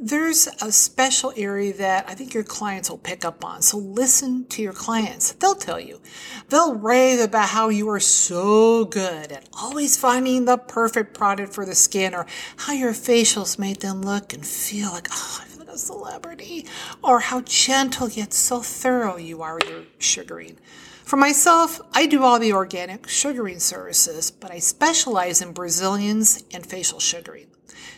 There's 0.00 0.48
a 0.60 0.72
special 0.72 1.32
area 1.36 1.72
that 1.74 2.08
I 2.08 2.14
think 2.14 2.34
your 2.34 2.44
clients 2.44 2.90
will 2.90 2.98
pick 2.98 3.24
up 3.24 3.44
on. 3.44 3.62
So 3.62 3.78
listen 3.78 4.46
to 4.46 4.62
your 4.62 4.72
clients. 4.72 5.32
They'll 5.32 5.54
tell 5.54 5.80
you. 5.80 6.00
They'll 6.48 6.74
rave 6.74 7.20
about 7.20 7.50
how 7.50 7.68
you 7.68 7.88
are 7.90 8.00
so 8.00 8.84
good 8.84 9.32
at 9.32 9.48
always 9.52 9.96
finding 9.96 10.44
the 10.44 10.56
perfect 10.56 11.14
product 11.14 11.52
for 11.54 11.64
the 11.64 11.74
skin 11.74 12.14
or 12.14 12.26
how 12.56 12.72
your 12.72 12.92
facials 12.92 13.58
made 13.58 13.80
them 13.80 14.02
look 14.02 14.32
and 14.32 14.44
feel 14.46 14.90
like, 14.92 15.08
oh, 15.10 15.40
I 15.42 15.44
feel 15.46 15.60
like 15.60 15.68
a 15.68 15.78
celebrity. 15.78 16.66
Or 17.02 17.20
how 17.20 17.42
gentle 17.42 18.08
yet 18.08 18.32
so 18.32 18.60
thorough 18.60 19.16
you 19.16 19.42
are 19.42 19.54
with 19.54 19.68
your 19.68 19.82
sugaring. 19.98 20.58
For 21.12 21.18
myself, 21.18 21.78
I 21.92 22.06
do 22.06 22.22
all 22.22 22.38
the 22.38 22.54
organic 22.54 23.06
sugaring 23.06 23.58
services, 23.58 24.30
but 24.30 24.50
I 24.50 24.60
specialize 24.60 25.42
in 25.42 25.52
Brazilians 25.52 26.42
and 26.54 26.64
facial 26.64 27.00
sugaring. 27.00 27.48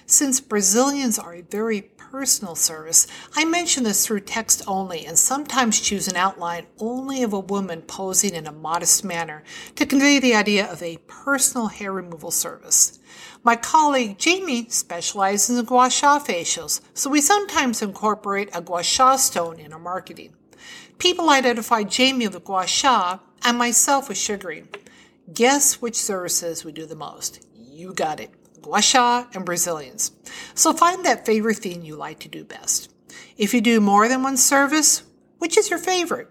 Since 0.04 0.40
Brazilians 0.40 1.16
are 1.16 1.33
a 1.33 1.42
very 1.42 1.83
personal 1.97 2.56
service, 2.56 3.06
I 3.37 3.44
mention 3.44 3.85
this 3.85 4.04
through 4.04 4.23
text 4.23 4.64
only 4.66 5.06
and 5.06 5.16
sometimes 5.16 5.80
choose 5.80 6.09
an 6.09 6.16
outline 6.16 6.66
only 6.80 7.23
of 7.23 7.33
a 7.33 7.38
woman 7.38 7.83
posing 7.83 8.35
in 8.35 8.49
a 8.49 8.52
modest 8.52 9.04
manner 9.04 9.44
to 9.76 9.87
convey 9.87 10.18
the 10.18 10.35
idea 10.35 10.68
of 10.68 10.83
a 10.83 10.99
personal 11.06 11.68
hair 11.68 11.92
removal 11.92 12.33
service. 12.33 12.99
My 13.44 13.54
colleague 13.54 14.18
Jamie 14.18 14.68
specializes 14.71 15.56
in 15.56 15.64
gua 15.66 15.88
sha 15.88 16.18
facials, 16.18 16.80
so 16.94 17.11
we 17.11 17.21
sometimes 17.21 17.80
incorporate 17.80 18.50
a 18.52 18.61
gua 18.61 18.83
sha 18.83 19.14
stone 19.14 19.61
in 19.61 19.73
our 19.73 19.78
marketing. 19.78 20.35
People 20.99 21.31
identify 21.31 21.83
Jamie 21.83 22.29
with 22.29 22.45
gua 22.45 22.67
sha 22.67 23.19
and 23.43 23.59
myself 23.59 24.09
with 24.09 24.19
sugaring. 24.19 24.69
Guess 25.33 25.81
which 25.83 25.97
services 25.97 26.65
we 26.65 26.73
do 26.73 26.87
the 26.87 26.95
most? 26.95 27.47
You 27.55 27.93
got 27.93 28.21
it 28.21 28.31
gua 28.65 28.81
sha, 28.81 29.27
and 29.35 29.45
Brazilians. 29.45 30.13
So 30.55 30.73
find 30.73 31.05
that 31.05 31.27
favorite 31.27 31.59
thing 31.59 31.83
you 31.83 31.97
like 31.97 32.19
to 32.21 32.29
do 32.29 32.45
best. 32.45 32.91
If 33.37 33.53
you 33.53 33.61
do 33.61 33.81
more 33.81 34.09
than 34.09 34.23
one 34.23 34.37
service, 34.37 35.03
which 35.39 35.59
is 35.59 35.71
your 35.71 35.79
favorite? 35.79 36.29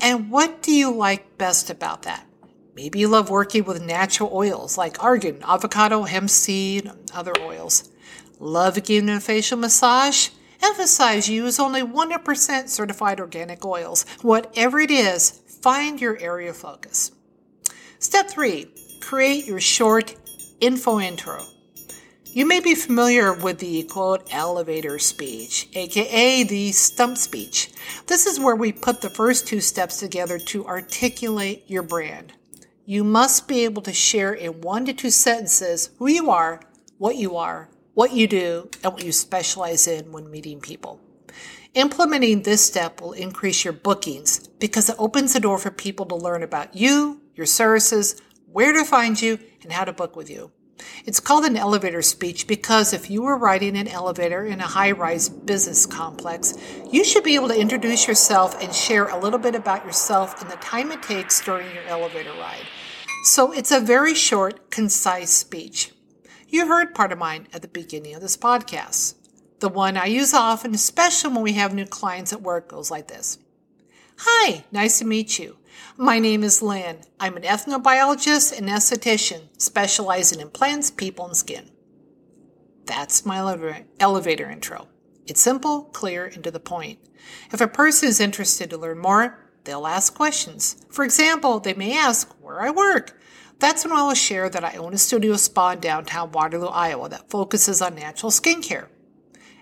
And 0.00 0.30
what 0.30 0.62
do 0.62 0.72
you 0.72 0.92
like 0.94 1.38
best 1.38 1.70
about 1.70 2.02
that? 2.02 2.26
Maybe 2.74 3.00
you 3.00 3.08
love 3.08 3.30
working 3.30 3.64
with 3.64 3.82
natural 3.82 4.30
oils 4.32 4.78
like 4.78 5.02
argan, 5.02 5.42
avocado, 5.42 6.04
hemp 6.04 6.30
seed, 6.30 6.86
and 6.86 7.10
other 7.12 7.32
oils. 7.40 7.90
Love 8.38 8.82
giving 8.84 9.10
a 9.10 9.20
facial 9.20 9.58
massage? 9.58 10.30
Emphasize 10.62 11.28
use 11.28 11.58
only 11.58 11.82
100% 11.82 12.68
certified 12.68 13.20
organic 13.20 13.64
oils. 13.64 14.04
Whatever 14.22 14.78
it 14.78 14.90
is, 14.90 15.42
find 15.60 16.00
your 16.00 16.18
area 16.18 16.50
of 16.50 16.56
focus. 16.56 17.12
Step 17.98 18.28
three, 18.28 18.68
create 19.00 19.46
your 19.46 19.60
short 19.60 20.14
info 20.60 21.00
intro. 21.00 21.42
You 22.34 22.46
may 22.46 22.60
be 22.60 22.74
familiar 22.74 23.34
with 23.34 23.58
the 23.58 23.82
quote 23.82 24.26
elevator 24.32 24.98
speech, 24.98 25.68
aka 25.74 26.42
the 26.44 26.72
stump 26.72 27.18
speech. 27.18 27.70
This 28.06 28.26
is 28.26 28.40
where 28.40 28.56
we 28.56 28.72
put 28.72 29.02
the 29.02 29.10
first 29.10 29.46
two 29.46 29.60
steps 29.60 29.98
together 29.98 30.38
to 30.38 30.66
articulate 30.66 31.64
your 31.66 31.82
brand. 31.82 32.32
You 32.86 33.04
must 33.04 33.46
be 33.48 33.64
able 33.64 33.82
to 33.82 33.92
share 33.92 34.32
in 34.32 34.62
one 34.62 34.86
to 34.86 34.94
two 34.94 35.10
sentences 35.10 35.90
who 35.98 36.08
you 36.08 36.30
are, 36.30 36.62
what 36.96 37.16
you 37.16 37.36
are, 37.36 37.68
what 37.94 38.12
you 38.12 38.26
do, 38.26 38.68
and 38.82 38.92
what 38.92 39.04
you 39.04 39.12
specialize 39.12 39.86
in 39.86 40.12
when 40.12 40.30
meeting 40.30 40.60
people. 40.60 41.00
Implementing 41.74 42.42
this 42.42 42.64
step 42.64 43.00
will 43.00 43.12
increase 43.12 43.64
your 43.64 43.72
bookings 43.72 44.48
because 44.58 44.88
it 44.88 44.96
opens 44.98 45.32
the 45.32 45.40
door 45.40 45.58
for 45.58 45.70
people 45.70 46.06
to 46.06 46.14
learn 46.14 46.42
about 46.42 46.74
you, 46.76 47.20
your 47.34 47.46
services, 47.46 48.20
where 48.50 48.72
to 48.72 48.84
find 48.84 49.20
you, 49.20 49.38
and 49.62 49.72
how 49.72 49.84
to 49.84 49.92
book 49.92 50.16
with 50.16 50.28
you. 50.28 50.50
It's 51.04 51.20
called 51.20 51.44
an 51.44 51.56
elevator 51.56 52.02
speech 52.02 52.46
because 52.46 52.92
if 52.92 53.10
you 53.10 53.22
were 53.22 53.38
riding 53.38 53.76
an 53.76 53.88
elevator 53.88 54.44
in 54.44 54.60
a 54.60 54.66
high 54.66 54.90
rise 54.92 55.28
business 55.28 55.86
complex, 55.86 56.54
you 56.90 57.04
should 57.04 57.24
be 57.24 57.34
able 57.34 57.48
to 57.48 57.58
introduce 57.58 58.06
yourself 58.06 58.60
and 58.62 58.74
share 58.74 59.08
a 59.08 59.18
little 59.18 59.38
bit 59.38 59.54
about 59.54 59.84
yourself 59.84 60.42
in 60.42 60.48
the 60.48 60.56
time 60.56 60.92
it 60.92 61.02
takes 61.02 61.40
during 61.40 61.72
your 61.74 61.84
elevator 61.84 62.32
ride. 62.32 62.66
So 63.24 63.52
it's 63.52 63.70
a 63.70 63.80
very 63.80 64.14
short, 64.14 64.70
concise 64.70 65.30
speech. 65.30 65.92
You 66.52 66.66
heard 66.66 66.94
part 66.94 67.12
of 67.12 67.18
mine 67.18 67.48
at 67.54 67.62
the 67.62 67.68
beginning 67.68 68.14
of 68.14 68.20
this 68.20 68.36
podcast. 68.36 69.14
The 69.60 69.70
one 69.70 69.96
I 69.96 70.04
use 70.04 70.34
often, 70.34 70.74
especially 70.74 71.32
when 71.32 71.42
we 71.42 71.54
have 71.54 71.72
new 71.72 71.86
clients 71.86 72.30
at 72.30 72.42
work, 72.42 72.68
goes 72.68 72.90
like 72.90 73.08
this 73.08 73.38
Hi, 74.18 74.62
nice 74.70 74.98
to 74.98 75.06
meet 75.06 75.38
you. 75.38 75.56
My 75.96 76.18
name 76.18 76.44
is 76.44 76.60
Lynn. 76.60 76.98
I'm 77.18 77.38
an 77.38 77.44
ethnobiologist 77.44 78.58
and 78.58 78.68
esthetician 78.68 79.48
specializing 79.56 80.40
in 80.40 80.50
plants, 80.50 80.90
people, 80.90 81.24
and 81.24 81.34
skin. 81.34 81.70
That's 82.84 83.24
my 83.24 83.38
elevator 83.98 84.50
intro. 84.50 84.88
It's 85.26 85.40
simple, 85.40 85.84
clear, 85.84 86.26
and 86.26 86.44
to 86.44 86.50
the 86.50 86.60
point. 86.60 86.98
If 87.50 87.62
a 87.62 87.66
person 87.66 88.10
is 88.10 88.20
interested 88.20 88.68
to 88.68 88.76
learn 88.76 88.98
more, 88.98 89.38
they'll 89.64 89.86
ask 89.86 90.14
questions. 90.14 90.84
For 90.90 91.02
example, 91.02 91.60
they 91.60 91.72
may 91.72 91.96
ask 91.96 92.30
where 92.42 92.60
I 92.60 92.68
work. 92.68 93.18
That's 93.62 93.84
when 93.84 93.96
I 93.96 94.02
will 94.02 94.14
share 94.14 94.50
that 94.50 94.64
I 94.64 94.74
own 94.74 94.92
a 94.92 94.98
studio 94.98 95.36
spa 95.36 95.70
in 95.70 95.78
downtown 95.78 96.32
Waterloo, 96.32 96.66
Iowa 96.66 97.08
that 97.10 97.30
focuses 97.30 97.80
on 97.80 97.94
natural 97.94 98.32
skincare. 98.32 98.88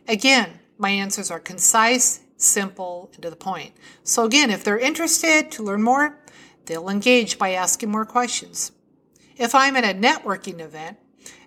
Again, 0.09 0.59
my 0.79 0.89
answers 0.89 1.31
are 1.31 1.39
concise, 1.39 2.21
simple, 2.39 3.11
and 3.13 3.23
to 3.23 3.29
the 3.29 3.37
point. 3.37 3.75
So 4.03 4.25
again, 4.25 4.49
if 4.49 4.65
they're 4.65 4.79
interested 4.79 5.51
to 5.51 5.63
learn 5.63 5.83
more, 5.83 6.19
they'll 6.65 6.89
engage 6.89 7.37
by 7.37 7.51
asking 7.51 7.91
more 7.91 8.07
questions. 8.07 8.73
If 9.37 9.55
I'm 9.55 9.77
at 9.77 9.85
a 9.85 9.99
networking 9.99 10.61
event, 10.61 10.97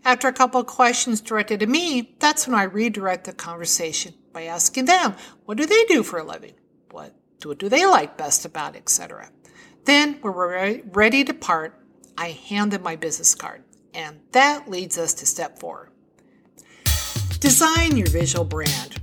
after 0.06 0.28
a 0.28 0.34
couple 0.34 0.62
of 0.62 0.68
questions 0.68 1.22
directed 1.22 1.62
to 1.62 1.66
me, 1.66 2.16
that's 2.20 2.46
when 2.46 2.56
I 2.56 2.64
redirect 2.66 3.24
the 3.24 3.34
conversation 3.34 4.14
by 4.32 4.44
asking 4.44 4.86
them, 4.86 5.16
what 5.46 5.58
do 5.58 5.66
they 5.66 5.86
do 5.86 6.04
for 6.04 6.20
a 6.20 6.24
living? 6.24 6.54
What, 6.92 7.16
what 7.44 7.58
do 7.58 7.68
they 7.68 7.88
like 7.88 8.16
best 8.16 8.46
about, 8.46 8.76
etc. 8.76 9.32
Then, 9.86 10.20
when 10.22 10.36
we're 10.36 10.82
ready 10.92 11.24
to 11.24 11.34
part, 11.34 11.80
I 12.18 12.30
hand 12.30 12.72
them 12.72 12.84
my 12.84 12.96
business 12.96 13.36
card. 13.36 13.64
And 13.94 14.20
that 14.32 14.70
leads 14.70 14.98
us 14.98 15.14
to 15.16 15.26
step 15.26 15.60
four. 15.60 15.90
Design 17.40 17.98
your 17.98 18.08
visual 18.08 18.46
brand. 18.46 19.00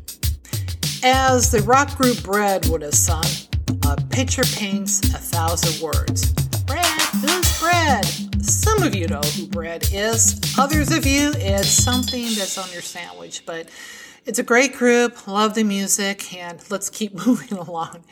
As 1.02 1.50
the 1.50 1.62
rock 1.62 1.96
group 1.96 2.22
Bread 2.22 2.66
would 2.66 2.82
have 2.82 2.94
sung, 2.94 3.24
a 3.86 3.96
picture 4.10 4.42
paints 4.54 5.00
a 5.14 5.18
thousand 5.18 5.82
words. 5.82 6.32
Bread, 6.64 6.84
who's 6.84 7.60
Bread? 7.60 8.04
Some 8.44 8.82
of 8.82 8.94
you 8.94 9.06
know 9.06 9.20
who 9.20 9.46
Bread 9.46 9.84
is. 9.92 10.40
Others 10.58 10.90
of 10.92 11.06
you, 11.06 11.32
it's 11.36 11.68
something 11.68 12.24
that's 12.36 12.58
on 12.58 12.70
your 12.72 12.82
sandwich, 12.82 13.44
but 13.46 13.68
it's 14.26 14.38
a 14.38 14.42
great 14.42 14.74
group, 14.74 15.26
love 15.26 15.54
the 15.54 15.64
music, 15.64 16.34
and 16.34 16.62
let's 16.70 16.90
keep 16.90 17.14
moving 17.26 17.56
along. 17.56 18.04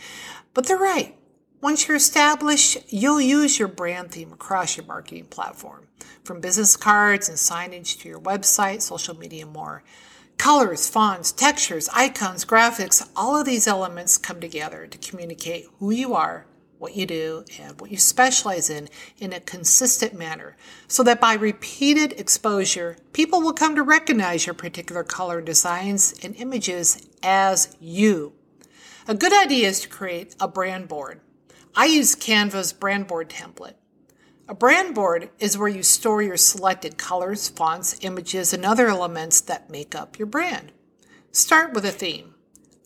But 0.55 0.67
they're 0.67 0.79
right. 0.79 1.18
Once 1.61 1.89
you're 1.89 1.97
established, 1.97 2.79
you'll 2.87 3.21
use 3.21 3.59
your 3.59 3.67
brand 3.67 4.13
theme 4.13 4.33
across 4.33 4.77
your 4.77 4.87
marketing 4.87 5.25
platform, 5.25 5.89
from 6.23 6.41
business 6.41 6.77
cards 6.77 7.29
and 7.29 7.37
signage 7.37 7.99
to 7.99 8.09
your 8.09 8.21
website, 8.21 8.81
social 8.81 9.19
media, 9.19 9.45
and 9.45 9.53
more. 9.53 9.83
Colors, 10.37 10.89
fonts, 10.89 11.33
textures, 11.33 11.89
icons, 11.93 12.45
graphics, 12.45 13.09
all 13.17 13.37
of 13.37 13.45
these 13.45 13.67
elements 13.67 14.17
come 14.17 14.41
together 14.41 14.87
to 14.87 14.99
communicate 14.99 15.67
who 15.81 15.91
you 15.91 16.15
are, 16.15 16.47
what 16.79 16.95
you 16.95 17.05
do, 17.05 17.45
and 17.59 17.81
what 17.81 17.91
you 17.91 17.97
specialize 17.97 18.71
in 18.71 18.89
in 19.19 19.33
a 19.33 19.41
consistent 19.41 20.15
manner 20.15 20.57
so 20.87 21.03
that 21.03 21.21
by 21.21 21.35
repeated 21.35 22.13
exposure, 22.13 22.97
people 23.13 23.41
will 23.41 23.53
come 23.53 23.75
to 23.75 23.83
recognize 23.83 24.47
your 24.47 24.55
particular 24.55 25.03
color 25.03 25.41
designs 25.41 26.15
and 26.23 26.37
images 26.37 27.05
as 27.21 27.77
you. 27.81 28.33
A 29.09 29.15
good 29.17 29.33
idea 29.33 29.67
is 29.67 29.81
to 29.81 29.89
create 29.89 30.37
a 30.39 30.47
brand 30.47 30.87
board. 30.87 31.21
I 31.79 31.85
use 31.85 32.17
Canva's 32.17 32.73
brand 32.73 33.07
board 33.07 33.31
template. 33.31 33.77
A 34.49 34.55
brand 34.55 34.97
board 34.97 35.31
is 35.39 35.57
where 35.57 35.69
you 35.69 35.85
store 35.85 36.21
your 36.21 36.37
selected 36.37 36.99
colors, 36.99 37.49
fonts, 37.49 37.97
images, 38.01 38.53
and 38.53 38.67
other 38.67 38.89
elements 38.89 39.41
that 39.43 39.71
make 39.71 39.95
up 39.95 40.19
your 40.19 40.27
brand. 40.27 40.73
Start 41.31 41.75
with 41.75 41.85
a 41.85 41.93
theme. 41.93 42.35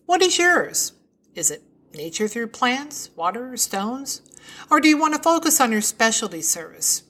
What 0.05 0.21
is 0.21 0.37
yours? 0.37 0.93
Is 1.35 1.51
it 1.51 1.63
nature 1.95 2.29
through 2.29 2.49
plants, 2.49 3.09
water, 3.17 3.55
or 3.55 3.57
stones? 3.57 4.21
Or 4.71 4.79
do 4.79 4.91
you 4.91 4.99
want 4.99 5.15
to 5.15 5.23
focus 5.23 5.59
on 5.59 5.73
your 5.73 5.81
specialty 5.81 6.43
service? 6.43 7.05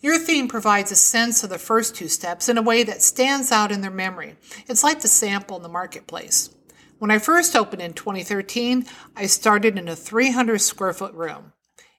Your 0.00 0.18
theme 0.18 0.48
provides 0.48 0.90
a 0.90 0.96
sense 0.96 1.44
of 1.44 1.50
the 1.50 1.58
first 1.58 1.94
two 1.94 2.08
steps 2.08 2.48
in 2.48 2.56
a 2.56 2.62
way 2.62 2.82
that 2.82 3.02
stands 3.02 3.52
out 3.52 3.70
in 3.70 3.82
their 3.82 3.90
memory. 3.90 4.36
It's 4.68 4.82
like 4.82 5.02
the 5.02 5.08
sample 5.08 5.58
in 5.58 5.62
the 5.62 5.68
marketplace. 5.68 6.48
When 6.98 7.10
I 7.10 7.18
first 7.18 7.54
opened 7.54 7.82
in 7.82 7.92
2013, 7.92 8.86
I 9.14 9.26
started 9.26 9.78
in 9.78 9.86
a 9.86 9.94
300 9.94 10.58
square 10.60 10.94
foot 10.94 11.12
room. 11.12 11.52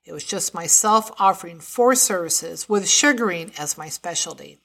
It 0.04 0.12
was 0.12 0.24
just 0.24 0.56
myself 0.56 1.12
offering 1.20 1.60
four 1.60 1.94
services 1.94 2.68
with 2.68 2.90
sugaring 2.90 3.52
as 3.60 3.78
my 3.78 3.90
specialty. 3.90 4.60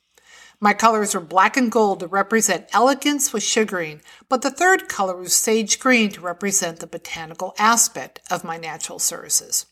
My 0.58 0.72
colors 0.72 1.14
were 1.14 1.20
black 1.20 1.58
and 1.58 1.70
gold 1.70 2.00
to 2.00 2.06
represent 2.06 2.68
elegance 2.72 3.32
with 3.32 3.42
sugaring, 3.42 4.00
but 4.30 4.40
the 4.40 4.50
third 4.50 4.88
color 4.88 5.16
was 5.16 5.34
sage 5.34 5.78
green 5.78 6.08
to 6.12 6.20
represent 6.22 6.78
the 6.78 6.86
botanical 6.86 7.54
aspect 7.58 8.20
of 8.30 8.44
my 8.44 8.56
natural 8.56 9.00
services. 9.00 9.66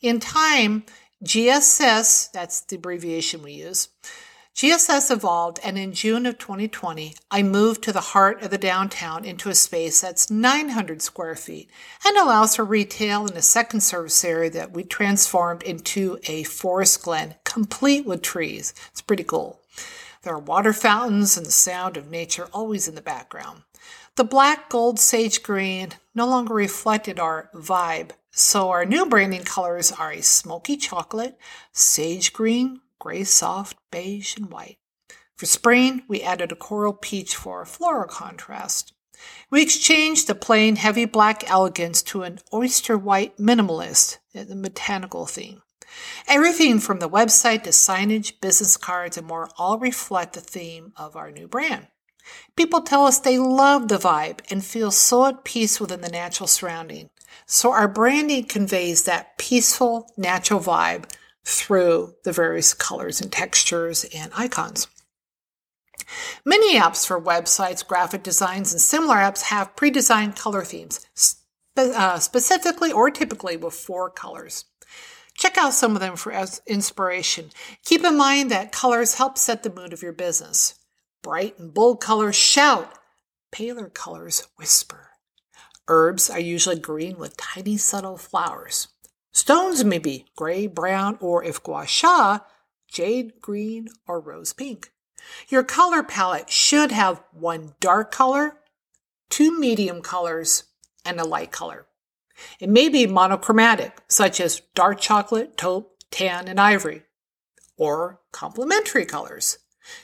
In 0.00 0.18
time, 0.18 0.84
GSS, 1.22 2.32
that's 2.32 2.62
the 2.62 2.76
abbreviation 2.76 3.42
we 3.42 3.52
use, 3.52 3.88
GSS 4.54 5.10
evolved, 5.10 5.58
and 5.64 5.78
in 5.78 5.92
June 5.92 6.26
of 6.26 6.36
2020, 6.36 7.14
I 7.30 7.42
moved 7.42 7.82
to 7.84 7.92
the 7.92 8.00
heart 8.00 8.42
of 8.42 8.50
the 8.50 8.58
downtown 8.58 9.24
into 9.24 9.48
a 9.48 9.54
space 9.54 10.00
that's 10.00 10.30
900 10.30 11.00
square 11.00 11.34
feet 11.34 11.70
and 12.04 12.16
allows 12.16 12.56
for 12.56 12.64
retail 12.64 13.26
in 13.26 13.36
a 13.36 13.42
second 13.42 13.80
service 13.80 14.22
area 14.22 14.50
that 14.50 14.72
we 14.72 14.82
transformed 14.82 15.62
into 15.62 16.18
a 16.24 16.42
forest 16.42 17.02
glen 17.02 17.36
complete 17.44 18.04
with 18.04 18.20
trees. 18.22 18.74
It's 18.90 19.00
pretty 19.00 19.24
cool. 19.24 19.60
There 20.22 20.34
are 20.34 20.38
water 20.38 20.74
fountains 20.74 21.38
and 21.38 21.46
the 21.46 21.52
sound 21.52 21.96
of 21.96 22.10
nature 22.10 22.48
always 22.52 22.86
in 22.86 22.94
the 22.94 23.00
background. 23.00 23.62
The 24.16 24.24
black, 24.24 24.68
gold, 24.68 24.98
sage 24.98 25.42
green 25.42 25.92
no 26.14 26.26
longer 26.26 26.52
reflected 26.52 27.18
our 27.18 27.48
vibe, 27.54 28.10
so 28.30 28.68
our 28.68 28.84
new 28.84 29.06
branding 29.06 29.44
colors 29.44 29.90
are 29.92 30.12
a 30.12 30.22
smoky 30.22 30.76
chocolate, 30.76 31.38
sage 31.72 32.34
green, 32.34 32.80
gray 33.00 33.24
soft, 33.24 33.76
beige, 33.90 34.36
and 34.36 34.52
white. 34.52 34.78
For 35.36 35.46
spring, 35.46 36.04
we 36.06 36.22
added 36.22 36.52
a 36.52 36.54
coral 36.54 36.92
peach 36.92 37.34
for 37.34 37.62
a 37.62 37.66
floral 37.66 38.06
contrast. 38.06 38.92
We 39.50 39.62
exchanged 39.62 40.26
the 40.28 40.34
plain 40.34 40.76
heavy 40.76 41.06
black 41.06 41.50
elegance 41.50 42.02
to 42.04 42.22
an 42.22 42.38
oyster 42.54 42.96
white 42.96 43.36
minimalist, 43.38 44.18
the 44.32 44.54
botanical 44.54 45.26
theme. 45.26 45.62
Everything 46.28 46.78
from 46.78 47.00
the 47.00 47.08
website 47.08 47.64
to 47.64 47.70
signage, 47.70 48.40
business 48.40 48.76
cards, 48.76 49.16
and 49.16 49.26
more 49.26 49.50
all 49.58 49.78
reflect 49.78 50.34
the 50.34 50.40
theme 50.40 50.92
of 50.96 51.16
our 51.16 51.32
new 51.32 51.48
brand. 51.48 51.88
People 52.54 52.82
tell 52.82 53.06
us 53.06 53.18
they 53.18 53.38
love 53.38 53.88
the 53.88 53.96
vibe 53.96 54.40
and 54.50 54.64
feel 54.64 54.90
so 54.90 55.26
at 55.26 55.44
peace 55.44 55.80
within 55.80 56.00
the 56.00 56.08
natural 56.08 56.46
surrounding. 56.46 57.10
So 57.46 57.72
our 57.72 57.88
branding 57.88 58.44
conveys 58.44 59.04
that 59.04 59.36
peaceful, 59.38 60.12
natural 60.16 60.60
vibe 60.60 61.10
through 61.44 62.14
the 62.24 62.32
various 62.32 62.74
colors 62.74 63.20
and 63.20 63.32
textures 63.32 64.04
and 64.14 64.30
icons. 64.36 64.88
Many 66.44 66.78
apps 66.78 67.06
for 67.06 67.20
websites, 67.20 67.86
graphic 67.86 68.22
designs, 68.22 68.72
and 68.72 68.80
similar 68.80 69.16
apps 69.16 69.42
have 69.42 69.76
pre 69.76 69.90
designed 69.90 70.36
color 70.36 70.64
themes, 70.64 71.06
spe- 71.14 71.38
uh, 71.78 72.18
specifically 72.18 72.90
or 72.92 73.10
typically 73.10 73.56
with 73.56 73.74
four 73.74 74.10
colors. 74.10 74.64
Check 75.34 75.56
out 75.56 75.72
some 75.72 75.94
of 75.94 76.00
them 76.00 76.16
for 76.16 76.32
inspiration. 76.66 77.50
Keep 77.84 78.04
in 78.04 78.16
mind 78.16 78.50
that 78.50 78.72
colors 78.72 79.14
help 79.14 79.38
set 79.38 79.62
the 79.62 79.72
mood 79.72 79.92
of 79.92 80.02
your 80.02 80.12
business. 80.12 80.74
Bright 81.22 81.58
and 81.58 81.72
bold 81.72 82.00
colors 82.00 82.36
shout, 82.36 82.98
paler 83.50 83.88
colors 83.88 84.46
whisper. 84.56 85.08
Herbs 85.88 86.28
are 86.30 86.40
usually 86.40 86.78
green 86.78 87.18
with 87.18 87.36
tiny 87.36 87.76
subtle 87.76 88.16
flowers. 88.16 88.88
Stones 89.32 89.84
may 89.84 89.98
be 89.98 90.26
gray, 90.36 90.66
brown, 90.66 91.16
or 91.20 91.44
if 91.44 91.62
gua 91.62 91.86
sha, 91.86 92.40
jade 92.88 93.40
green 93.40 93.88
or 94.06 94.20
rose 94.20 94.52
pink. 94.52 94.90
Your 95.48 95.62
color 95.62 96.02
palette 96.02 96.50
should 96.50 96.90
have 96.92 97.22
one 97.32 97.74
dark 97.78 98.10
color, 98.10 98.56
two 99.28 99.58
medium 99.58 100.02
colors, 100.02 100.64
and 101.04 101.20
a 101.20 101.26
light 101.26 101.52
color. 101.52 101.86
It 102.58 102.68
may 102.68 102.88
be 102.88 103.06
monochromatic, 103.06 103.98
such 104.08 104.40
as 104.40 104.62
dark 104.74 105.00
chocolate, 105.00 105.56
taupe, 105.56 105.96
tan, 106.10 106.48
and 106.48 106.58
ivory, 106.58 107.02
or 107.76 108.20
complementary 108.32 109.04
colors. 109.04 109.58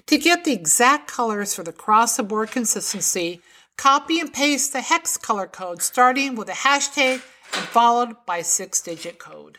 To 0.07 0.19
get 0.19 0.45
the 0.45 0.53
exact 0.53 1.09
colors 1.09 1.55
for 1.55 1.63
the 1.63 1.73
cross 1.73 2.17
the 2.17 2.23
board 2.23 2.51
consistency, 2.51 3.41
copy 3.77 4.21
and 4.21 4.33
paste 4.33 4.73
the 4.73 4.81
hex 4.81 5.17
color 5.17 5.47
code 5.47 5.83
starting 5.83 6.35
with 6.35 6.49
a 6.49 6.53
hashtag 6.53 7.23
and 7.57 7.67
followed 7.67 8.17
by 8.27 8.43
six 8.43 8.81
digit 8.81 9.19
code. 9.19 9.59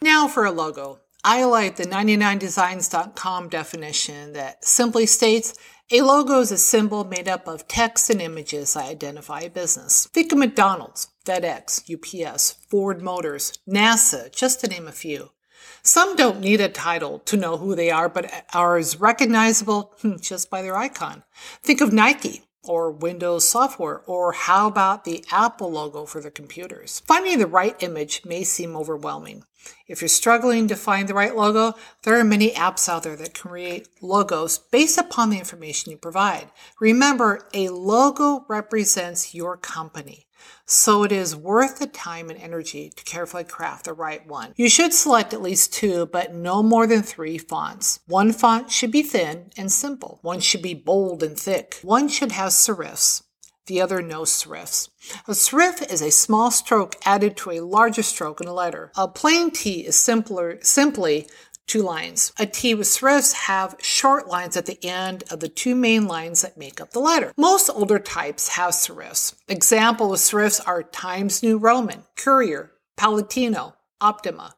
Now 0.00 0.28
for 0.28 0.44
a 0.44 0.50
logo. 0.50 1.00
I 1.24 1.44
like 1.44 1.76
the 1.76 1.84
99designs.com 1.84 3.48
definition 3.48 4.32
that 4.32 4.64
simply 4.64 5.06
states 5.06 5.54
a 5.92 6.00
logo 6.00 6.40
is 6.40 6.50
a 6.50 6.58
symbol 6.58 7.04
made 7.04 7.28
up 7.28 7.46
of 7.46 7.68
text 7.68 8.10
and 8.10 8.20
images 8.20 8.74
that 8.74 8.86
identify 8.86 9.40
a 9.40 9.50
business. 9.50 10.08
Think 10.12 10.32
of 10.32 10.38
McDonald's, 10.38 11.08
FedEx, 11.24 11.84
UPS, 11.92 12.52
Ford 12.68 13.02
Motors, 13.02 13.58
NASA, 13.68 14.34
just 14.34 14.60
to 14.60 14.68
name 14.68 14.88
a 14.88 14.92
few. 14.92 15.30
Some 15.82 16.16
don't 16.16 16.40
need 16.40 16.60
a 16.60 16.68
title 16.68 17.18
to 17.20 17.36
know 17.36 17.56
who 17.58 17.74
they 17.74 17.90
are, 17.90 18.08
but 18.08 18.46
are 18.54 18.76
as 18.76 19.00
recognizable 19.00 19.92
hmm, 20.00 20.16
just 20.20 20.48
by 20.48 20.62
their 20.62 20.76
icon. 20.76 21.24
Think 21.62 21.80
of 21.80 21.92
Nike 21.92 22.42
or 22.64 22.90
Windows 22.90 23.48
software, 23.48 24.02
or 24.06 24.32
how 24.32 24.68
about 24.68 25.04
the 25.04 25.24
Apple 25.30 25.70
logo 25.70 26.06
for 26.06 26.20
the 26.20 26.30
computers? 26.30 27.02
Finding 27.06 27.38
the 27.38 27.46
right 27.46 27.80
image 27.82 28.22
may 28.24 28.44
seem 28.44 28.76
overwhelming. 28.76 29.44
If 29.86 30.00
you're 30.00 30.08
struggling 30.08 30.68
to 30.68 30.76
find 30.76 31.08
the 31.08 31.14
right 31.14 31.36
logo, 31.36 31.74
there 32.02 32.18
are 32.18 32.24
many 32.24 32.50
apps 32.50 32.88
out 32.88 33.02
there 33.02 33.16
that 33.16 33.34
can 33.34 33.50
create 33.50 33.88
logos 34.00 34.58
based 34.58 34.98
upon 34.98 35.30
the 35.30 35.38
information 35.38 35.92
you 35.92 35.98
provide. 35.98 36.50
Remember, 36.80 37.46
a 37.54 37.68
logo 37.68 38.44
represents 38.48 39.34
your 39.34 39.56
company. 39.56 40.26
So 40.64 41.02
it 41.02 41.12
is 41.12 41.36
worth 41.36 41.78
the 41.78 41.86
time 41.86 42.30
and 42.30 42.38
energy 42.38 42.92
to 42.96 43.04
carefully 43.04 43.44
craft 43.44 43.84
the 43.84 43.92
right 43.92 44.26
one. 44.26 44.54
You 44.56 44.68
should 44.68 44.94
select 44.94 45.34
at 45.34 45.42
least 45.42 45.74
two, 45.74 46.06
but 46.06 46.34
no 46.34 46.62
more 46.62 46.86
than 46.86 47.02
three 47.02 47.38
fonts. 47.38 48.00
One 48.06 48.32
font 48.32 48.70
should 48.70 48.90
be 48.90 49.02
thin 49.02 49.50
and 49.56 49.70
simple. 49.70 50.18
One 50.22 50.40
should 50.40 50.62
be 50.62 50.74
bold 50.74 51.22
and 51.22 51.38
thick. 51.38 51.78
One 51.82 52.08
should 52.08 52.32
have 52.32 52.50
serifs 52.50 53.22
the 53.66 53.80
other 53.80 54.02
no 54.02 54.22
serifs. 54.22 54.88
A 55.28 55.32
serif 55.32 55.88
is 55.90 56.02
a 56.02 56.10
small 56.10 56.50
stroke 56.50 56.96
added 57.04 57.36
to 57.38 57.52
a 57.52 57.60
larger 57.60 58.02
stroke 58.02 58.40
in 58.40 58.48
a 58.48 58.52
letter. 58.52 58.90
A 58.96 59.06
plain 59.06 59.50
T 59.50 59.86
is 59.86 59.96
simpler, 59.96 60.58
simply 60.62 61.28
two 61.66 61.82
lines. 61.82 62.32
A 62.38 62.46
T 62.46 62.74
with 62.74 62.86
serifs 62.86 63.32
have 63.32 63.76
short 63.80 64.28
lines 64.28 64.56
at 64.56 64.66
the 64.66 64.82
end 64.84 65.24
of 65.30 65.40
the 65.40 65.48
two 65.48 65.74
main 65.74 66.06
lines 66.06 66.42
that 66.42 66.58
make 66.58 66.80
up 66.80 66.90
the 66.90 66.98
letter. 66.98 67.32
Most 67.36 67.70
older 67.70 67.98
types 67.98 68.48
have 68.48 68.72
serifs. 68.72 69.34
Example 69.48 70.12
of 70.12 70.18
serifs 70.18 70.60
are 70.66 70.82
Times 70.82 71.42
New 71.42 71.58
Roman, 71.58 72.04
Courier, 72.16 72.72
Palatino, 72.96 73.74
Optima. 74.00 74.54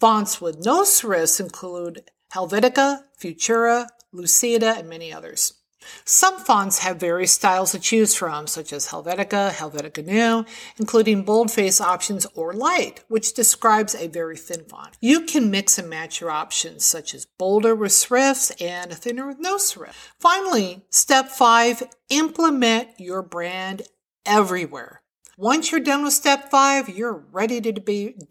Fonts 0.00 0.40
with 0.40 0.64
no 0.64 0.82
serifs 0.82 1.40
include 1.40 2.10
Helvetica, 2.34 3.02
Futura, 3.20 3.86
Lucida, 4.12 4.74
and 4.76 4.88
many 4.88 5.12
others. 5.12 5.54
Some 6.04 6.38
fonts 6.38 6.78
have 6.78 6.98
various 6.98 7.32
styles 7.32 7.72
to 7.72 7.78
choose 7.78 8.14
from, 8.14 8.46
such 8.46 8.72
as 8.72 8.88
Helvetica, 8.88 9.50
Helvetica 9.50 10.04
Neue, 10.04 10.44
including 10.78 11.24
boldface 11.24 11.80
options 11.80 12.26
or 12.34 12.52
light, 12.52 13.04
which 13.08 13.34
describes 13.34 13.94
a 13.94 14.08
very 14.08 14.36
thin 14.36 14.64
font. 14.64 14.96
You 15.00 15.22
can 15.22 15.50
mix 15.50 15.78
and 15.78 15.90
match 15.90 16.20
your 16.20 16.30
options, 16.30 16.84
such 16.84 17.14
as 17.14 17.26
bolder 17.38 17.74
with 17.74 17.92
serifs 17.92 18.50
and 18.60 18.92
thinner 18.92 19.26
with 19.26 19.38
no 19.38 19.56
serif. 19.56 20.12
Finally, 20.18 20.84
step 20.90 21.28
five, 21.28 21.82
implement 22.08 22.88
your 22.98 23.22
brand 23.22 23.82
everywhere. 24.24 25.01
Once 25.42 25.72
you're 25.72 25.80
done 25.80 26.04
with 26.04 26.12
step 26.12 26.52
five, 26.52 26.88
you're 26.88 27.24
ready 27.32 27.60
to 27.60 27.80
be, 27.80 28.14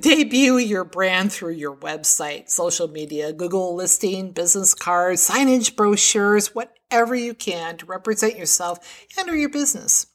debut 0.00 0.56
your 0.56 0.82
brand 0.82 1.30
through 1.30 1.52
your 1.52 1.76
website, 1.76 2.48
social 2.48 2.88
media, 2.88 3.34
Google 3.34 3.74
listing, 3.74 4.32
business 4.32 4.72
cards, 4.72 5.28
signage, 5.28 5.76
brochures, 5.76 6.54
whatever 6.54 7.14
you 7.14 7.34
can 7.34 7.76
to 7.76 7.84
represent 7.84 8.38
yourself 8.38 8.78
and 9.18 9.28
or 9.28 9.36
your 9.36 9.50
business. 9.50 10.06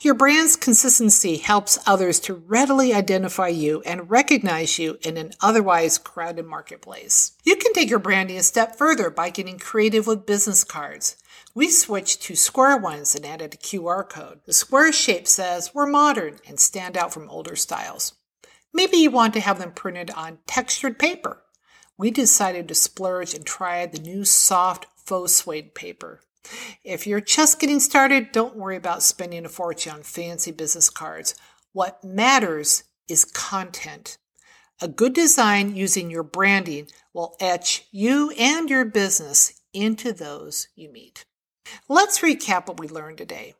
Your 0.00 0.14
brand's 0.14 0.56
consistency 0.56 1.36
helps 1.36 1.78
others 1.86 2.18
to 2.20 2.32
readily 2.32 2.94
identify 2.94 3.48
you 3.48 3.82
and 3.82 4.10
recognize 4.10 4.78
you 4.78 4.96
in 5.02 5.18
an 5.18 5.32
otherwise 5.42 5.98
crowded 5.98 6.46
marketplace. 6.46 7.32
You 7.44 7.56
can 7.56 7.74
take 7.74 7.90
your 7.90 7.98
branding 7.98 8.38
a 8.38 8.42
step 8.42 8.76
further 8.76 9.10
by 9.10 9.28
getting 9.28 9.58
creative 9.58 10.06
with 10.06 10.24
business 10.24 10.64
cards. 10.64 11.16
We 11.56 11.70
switched 11.70 12.20
to 12.24 12.36
square 12.36 12.76
ones 12.76 13.14
and 13.14 13.24
added 13.24 13.54
a 13.54 13.56
QR 13.56 14.06
code. 14.06 14.40
The 14.44 14.52
square 14.52 14.92
shape 14.92 15.26
says 15.26 15.70
we're 15.72 15.86
modern 15.86 16.38
and 16.46 16.60
stand 16.60 16.98
out 16.98 17.14
from 17.14 17.30
older 17.30 17.56
styles. 17.56 18.12
Maybe 18.74 18.98
you 18.98 19.10
want 19.10 19.32
to 19.32 19.40
have 19.40 19.58
them 19.58 19.72
printed 19.72 20.10
on 20.10 20.40
textured 20.46 20.98
paper. 20.98 21.44
We 21.96 22.10
decided 22.10 22.68
to 22.68 22.74
splurge 22.74 23.32
and 23.32 23.46
try 23.46 23.86
the 23.86 23.98
new 23.98 24.26
soft 24.26 24.86
faux 24.96 25.32
suede 25.32 25.74
paper. 25.74 26.20
If 26.84 27.06
you're 27.06 27.22
just 27.22 27.58
getting 27.58 27.80
started, 27.80 28.32
don't 28.32 28.56
worry 28.56 28.76
about 28.76 29.02
spending 29.02 29.46
a 29.46 29.48
fortune 29.48 29.94
on 29.94 30.02
fancy 30.02 30.50
business 30.50 30.90
cards. 30.90 31.34
What 31.72 32.04
matters 32.04 32.84
is 33.08 33.24
content. 33.24 34.18
A 34.82 34.88
good 34.88 35.14
design 35.14 35.74
using 35.74 36.10
your 36.10 36.22
branding 36.22 36.88
will 37.14 37.34
etch 37.40 37.86
you 37.92 38.30
and 38.32 38.68
your 38.68 38.84
business 38.84 39.58
into 39.72 40.12
those 40.12 40.68
you 40.76 40.92
meet. 40.92 41.24
Let's 41.88 42.20
recap 42.20 42.68
what 42.68 42.78
we 42.78 42.88
learned 42.88 43.18
today. 43.18 43.54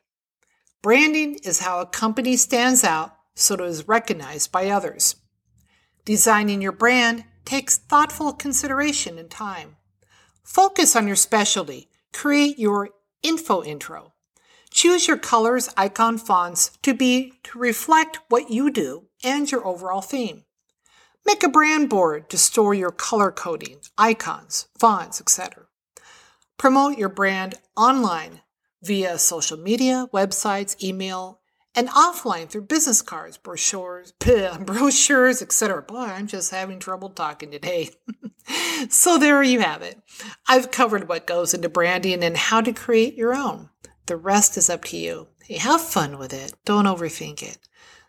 Branding 0.81 1.39
is 1.43 1.59
how 1.59 1.79
a 1.81 1.85
company 1.85 2.37
stands 2.37 2.83
out 2.83 3.17
so 3.35 3.53
it 3.53 3.61
is 3.61 3.87
recognized 3.87 4.51
by 4.51 4.69
others. 4.69 5.15
Designing 6.05 6.61
your 6.61 6.71
brand 6.71 7.25
takes 7.45 7.77
thoughtful 7.77 8.33
consideration 8.33 9.17
and 9.17 9.29
time. 9.29 9.77
Focus 10.43 10.95
on 10.95 11.07
your 11.07 11.15
specialty. 11.15 11.89
Create 12.13 12.57
your 12.57 12.89
info 13.21 13.63
intro. 13.63 14.13
Choose 14.71 15.07
your 15.07 15.17
colors, 15.17 15.69
icon 15.77 16.17
fonts 16.17 16.71
to 16.81 16.93
be 16.93 17.33
to 17.43 17.59
reflect 17.59 18.19
what 18.29 18.49
you 18.49 18.71
do 18.71 19.05
and 19.23 19.51
your 19.51 19.65
overall 19.65 20.01
theme. 20.01 20.43
Make 21.25 21.43
a 21.43 21.49
brand 21.49 21.89
board 21.89 22.29
to 22.29 22.37
store 22.37 22.73
your 22.73 22.91
color 22.91 23.31
coding, 23.31 23.79
icons, 23.97 24.67
fonts, 24.79 25.19
etc. 25.19 25.66
Promote 26.57 26.97
your 26.97 27.09
brand 27.09 27.55
online 27.75 28.41
via 28.81 29.19
social 29.19 29.57
media, 29.57 30.07
websites, 30.13 30.81
email, 30.83 31.39
and 31.75 31.87
offline 31.89 32.49
through 32.49 32.63
business 32.63 33.03
cards, 33.03 33.37
brochures, 33.37 34.11
brochures, 34.61 35.41
etc. 35.43 35.83
Boy, 35.83 35.97
I'm 35.97 36.25
just 36.25 36.49
having 36.49 36.79
trouble 36.79 37.09
talking 37.09 37.51
today. 37.51 37.91
so 38.89 39.19
there 39.19 39.43
you 39.43 39.59
have 39.59 39.83
it. 39.83 40.01
I've 40.47 40.71
covered 40.71 41.07
what 41.07 41.27
goes 41.27 41.53
into 41.53 41.69
branding 41.69 42.23
and 42.23 42.35
how 42.35 42.61
to 42.61 42.73
create 42.73 43.13
your 43.13 43.35
own. 43.35 43.69
The 44.07 44.17
rest 44.17 44.57
is 44.57 44.69
up 44.69 44.83
to 44.85 44.97
you. 44.97 45.27
Hey, 45.43 45.57
have 45.57 45.81
fun 45.81 46.17
with 46.17 46.33
it. 46.33 46.53
Don't 46.65 46.85
overthink 46.85 47.43
it. 47.43 47.59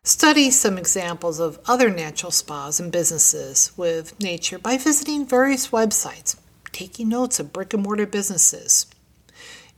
Study 0.03 0.51
some 0.51 0.79
examples 0.79 1.39
of 1.39 1.61
other 1.67 1.91
natural 1.91 2.33
spas 2.33 2.81
and 2.81 2.91
businesses 2.91 3.73
with 3.77 4.19
nature 4.19 4.59
by 4.59 4.79
visiting 4.79 5.27
various 5.27 5.69
websites, 5.69 6.37
taking 6.79 7.09
notes 7.09 7.41
of 7.41 7.53
brick 7.53 7.75
and 7.75 7.83
mortar 7.83 8.07
businesses, 8.07 8.87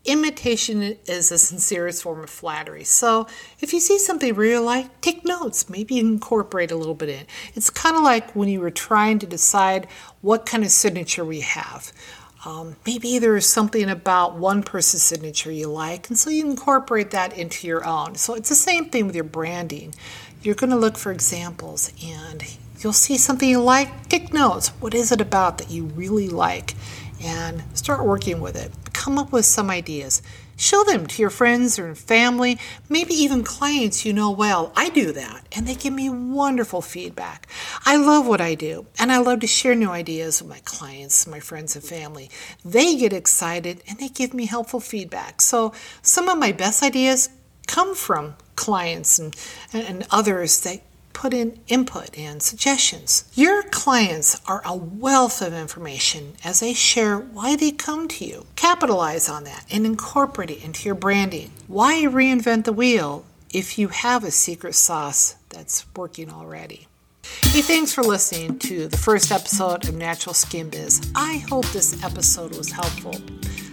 Imitation 0.07 0.97
is 1.05 1.29
the 1.29 1.37
sincerest 1.37 2.03
form 2.03 2.25
of 2.25 2.31
flattery. 2.31 2.85
So 2.85 3.27
if 3.61 3.75
you 3.75 3.81
see 3.81 3.99
something 3.99 4.35
really 4.35 4.65
like, 4.65 5.01
take 5.03 5.27
notes. 5.27 5.69
Maybe 5.69 5.99
incorporate 5.99 6.71
a 6.71 6.77
little 6.77 6.95
bit 6.95 7.11
in. 7.11 7.27
It's 7.55 7.69
kind 7.69 7.97
of 7.97 8.03
like 8.03 8.35
when 8.35 8.49
you 8.49 8.61
were 8.61 8.71
trying 8.71 9.19
to 9.19 9.27
decide 9.27 9.87
what 10.23 10.47
kind 10.47 10.65
of 10.65 10.71
signature 10.71 11.23
we 11.23 11.41
have. 11.41 11.93
Um, 12.47 12.77
maybe 12.87 13.19
there's 13.19 13.45
something 13.45 13.91
about 13.91 14.39
one 14.39 14.63
person's 14.63 15.03
signature 15.03 15.53
you 15.53 15.69
like, 15.69 16.09
and 16.09 16.19
so 16.19 16.31
you 16.31 16.49
incorporate 16.49 17.11
that 17.11 17.37
into 17.37 17.67
your 17.67 17.85
own. 17.85 18.15
So 18.15 18.33
it's 18.33 18.49
the 18.49 18.55
same 18.55 18.87
thing 18.87 19.07
with 19.07 19.15
your 19.15 19.25
branding. 19.25 19.95
You're 20.41 20.55
going 20.55 20.71
to 20.71 20.77
look 20.77 20.97
for 20.97 21.13
examples 21.13 21.93
and 22.03 22.43
you'll 22.81 22.93
see 22.93 23.17
something 23.17 23.49
you 23.49 23.61
like, 23.61 24.09
take 24.09 24.33
notes. 24.33 24.69
What 24.81 24.95
is 24.95 25.13
it 25.13 25.21
about 25.21 25.59
that 25.59 25.71
you 25.71 25.85
really 25.85 26.29
like? 26.29 26.75
And 27.23 27.63
start 27.75 28.05
working 28.05 28.41
with 28.41 28.57
it 28.57 28.73
come 29.01 29.19
up 29.19 29.33
with 29.33 29.47
some 29.47 29.71
ideas. 29.71 30.21
Show 30.59 30.85
them 30.85 31.07
to 31.07 31.23
your 31.23 31.31
friends 31.31 31.79
or 31.79 31.95
family, 31.95 32.59
maybe 32.87 33.15
even 33.15 33.43
clients 33.43 34.05
you 34.05 34.13
know 34.13 34.31
well. 34.31 34.75
I 34.77 34.91
do 34.91 35.11
that, 35.13 35.47
and 35.57 35.67
they 35.67 35.75
give 35.75 35.95
me 35.95 36.11
wonderful 36.11 36.83
feedback. 36.83 37.49
I 37.87 37.97
love 37.97 38.27
what 38.27 38.43
I 38.43 38.55
do, 38.55 38.85
and 38.99 39.11
I 39.11 39.17
love 39.17 39.41
to 39.41 39.47
share 39.47 39.75
new 39.75 39.89
ideas 39.89 40.43
with 40.43 40.51
my 40.51 40.61
clients, 40.67 41.27
my 41.27 41.41
friends, 41.41 41.75
and 41.77 41.83
family. 41.83 42.29
They 42.63 42.95
get 42.97 43.15
excited 43.15 43.83
and 43.89 43.99
they 43.99 44.09
give 44.09 44.35
me 44.35 44.45
helpful 44.45 44.81
feedback. 44.81 45.41
So, 45.41 45.73
some 46.03 46.29
of 46.29 46.37
my 46.37 46.53
best 46.53 46.83
ideas 46.83 47.31
come 47.67 47.95
from 47.95 48.35
clients 48.55 49.19
and, 49.19 49.35
and 49.73 50.07
others 50.11 50.61
that 50.61 50.83
put 51.13 51.35
in 51.35 51.59
input 51.69 52.17
and 52.17 52.43
suggestions. 52.43 53.25
Your 53.35 53.63
clients 53.65 54.41
are 54.47 54.63
a 54.65 54.75
wealth 54.75 55.43
of 55.43 55.53
information 55.53 56.35
as 56.45 56.61
they 56.61 56.73
share 56.73 57.19
why 57.19 57.57
they 57.57 57.71
come 57.71 58.09
to 58.09 58.25
you. 58.25 58.47
Capitalize 58.57 59.29
on 59.29 59.45
that 59.45 59.65
and 59.71 59.87
incorporate 59.87 60.51
it 60.51 60.65
into 60.65 60.87
your 60.87 60.95
branding. 60.95 61.51
Why 61.67 62.05
reinvent 62.05 62.65
the 62.65 62.73
wheel 62.73 63.25
if 63.53 63.79
you 63.79 63.89
have 63.89 64.25
a 64.25 64.31
secret 64.31 64.75
sauce 64.75 65.37
that's 65.49 65.85
working 65.97 66.31
already? 66.31 66.87
Hey, 67.43 67.63
thanks 67.63 67.93
for 67.93 68.03
listening 68.03 68.59
to 68.61 68.89
the 68.89 68.97
first 68.97 69.31
episode 69.31 69.89
of 69.89 69.95
Natural 69.95 70.35
Skin 70.35 70.71
Biz. 70.71 71.13
I 71.15 71.45
hope 71.49 71.67
this 71.67 72.03
episode 72.03 72.57
was 72.57 72.71
helpful. 72.71 73.15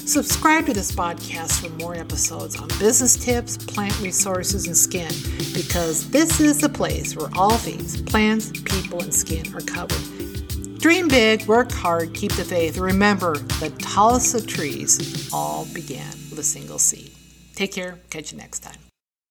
Subscribe 0.07 0.65
to 0.65 0.73
this 0.73 0.89
podcast 0.89 1.59
for 1.59 1.69
more 1.83 1.93
episodes 1.93 2.55
on 2.55 2.69
business 2.79 3.17
tips, 3.17 3.57
plant 3.57 3.99
resources, 3.99 4.65
and 4.65 4.77
skin 4.77 5.11
because 5.53 6.09
this 6.11 6.39
is 6.39 6.59
the 6.59 6.69
place 6.69 7.13
where 7.17 7.29
all 7.35 7.57
things 7.57 8.01
plants, 8.03 8.53
people, 8.63 9.01
and 9.01 9.13
skin 9.13 9.53
are 9.53 9.59
covered. 9.59 10.79
Dream 10.79 11.09
big, 11.09 11.45
work 11.45 11.69
hard, 11.73 12.13
keep 12.13 12.31
the 12.31 12.45
faith. 12.45 12.77
Remember, 12.77 13.35
the 13.59 13.69
tallest 13.79 14.33
of 14.33 14.47
trees 14.47 15.29
all 15.33 15.65
began 15.73 16.13
with 16.29 16.39
a 16.39 16.43
single 16.43 16.79
seed. 16.79 17.11
Take 17.55 17.73
care. 17.73 17.99
Catch 18.09 18.31
you 18.31 18.37
next 18.37 18.59
time. 18.59 18.86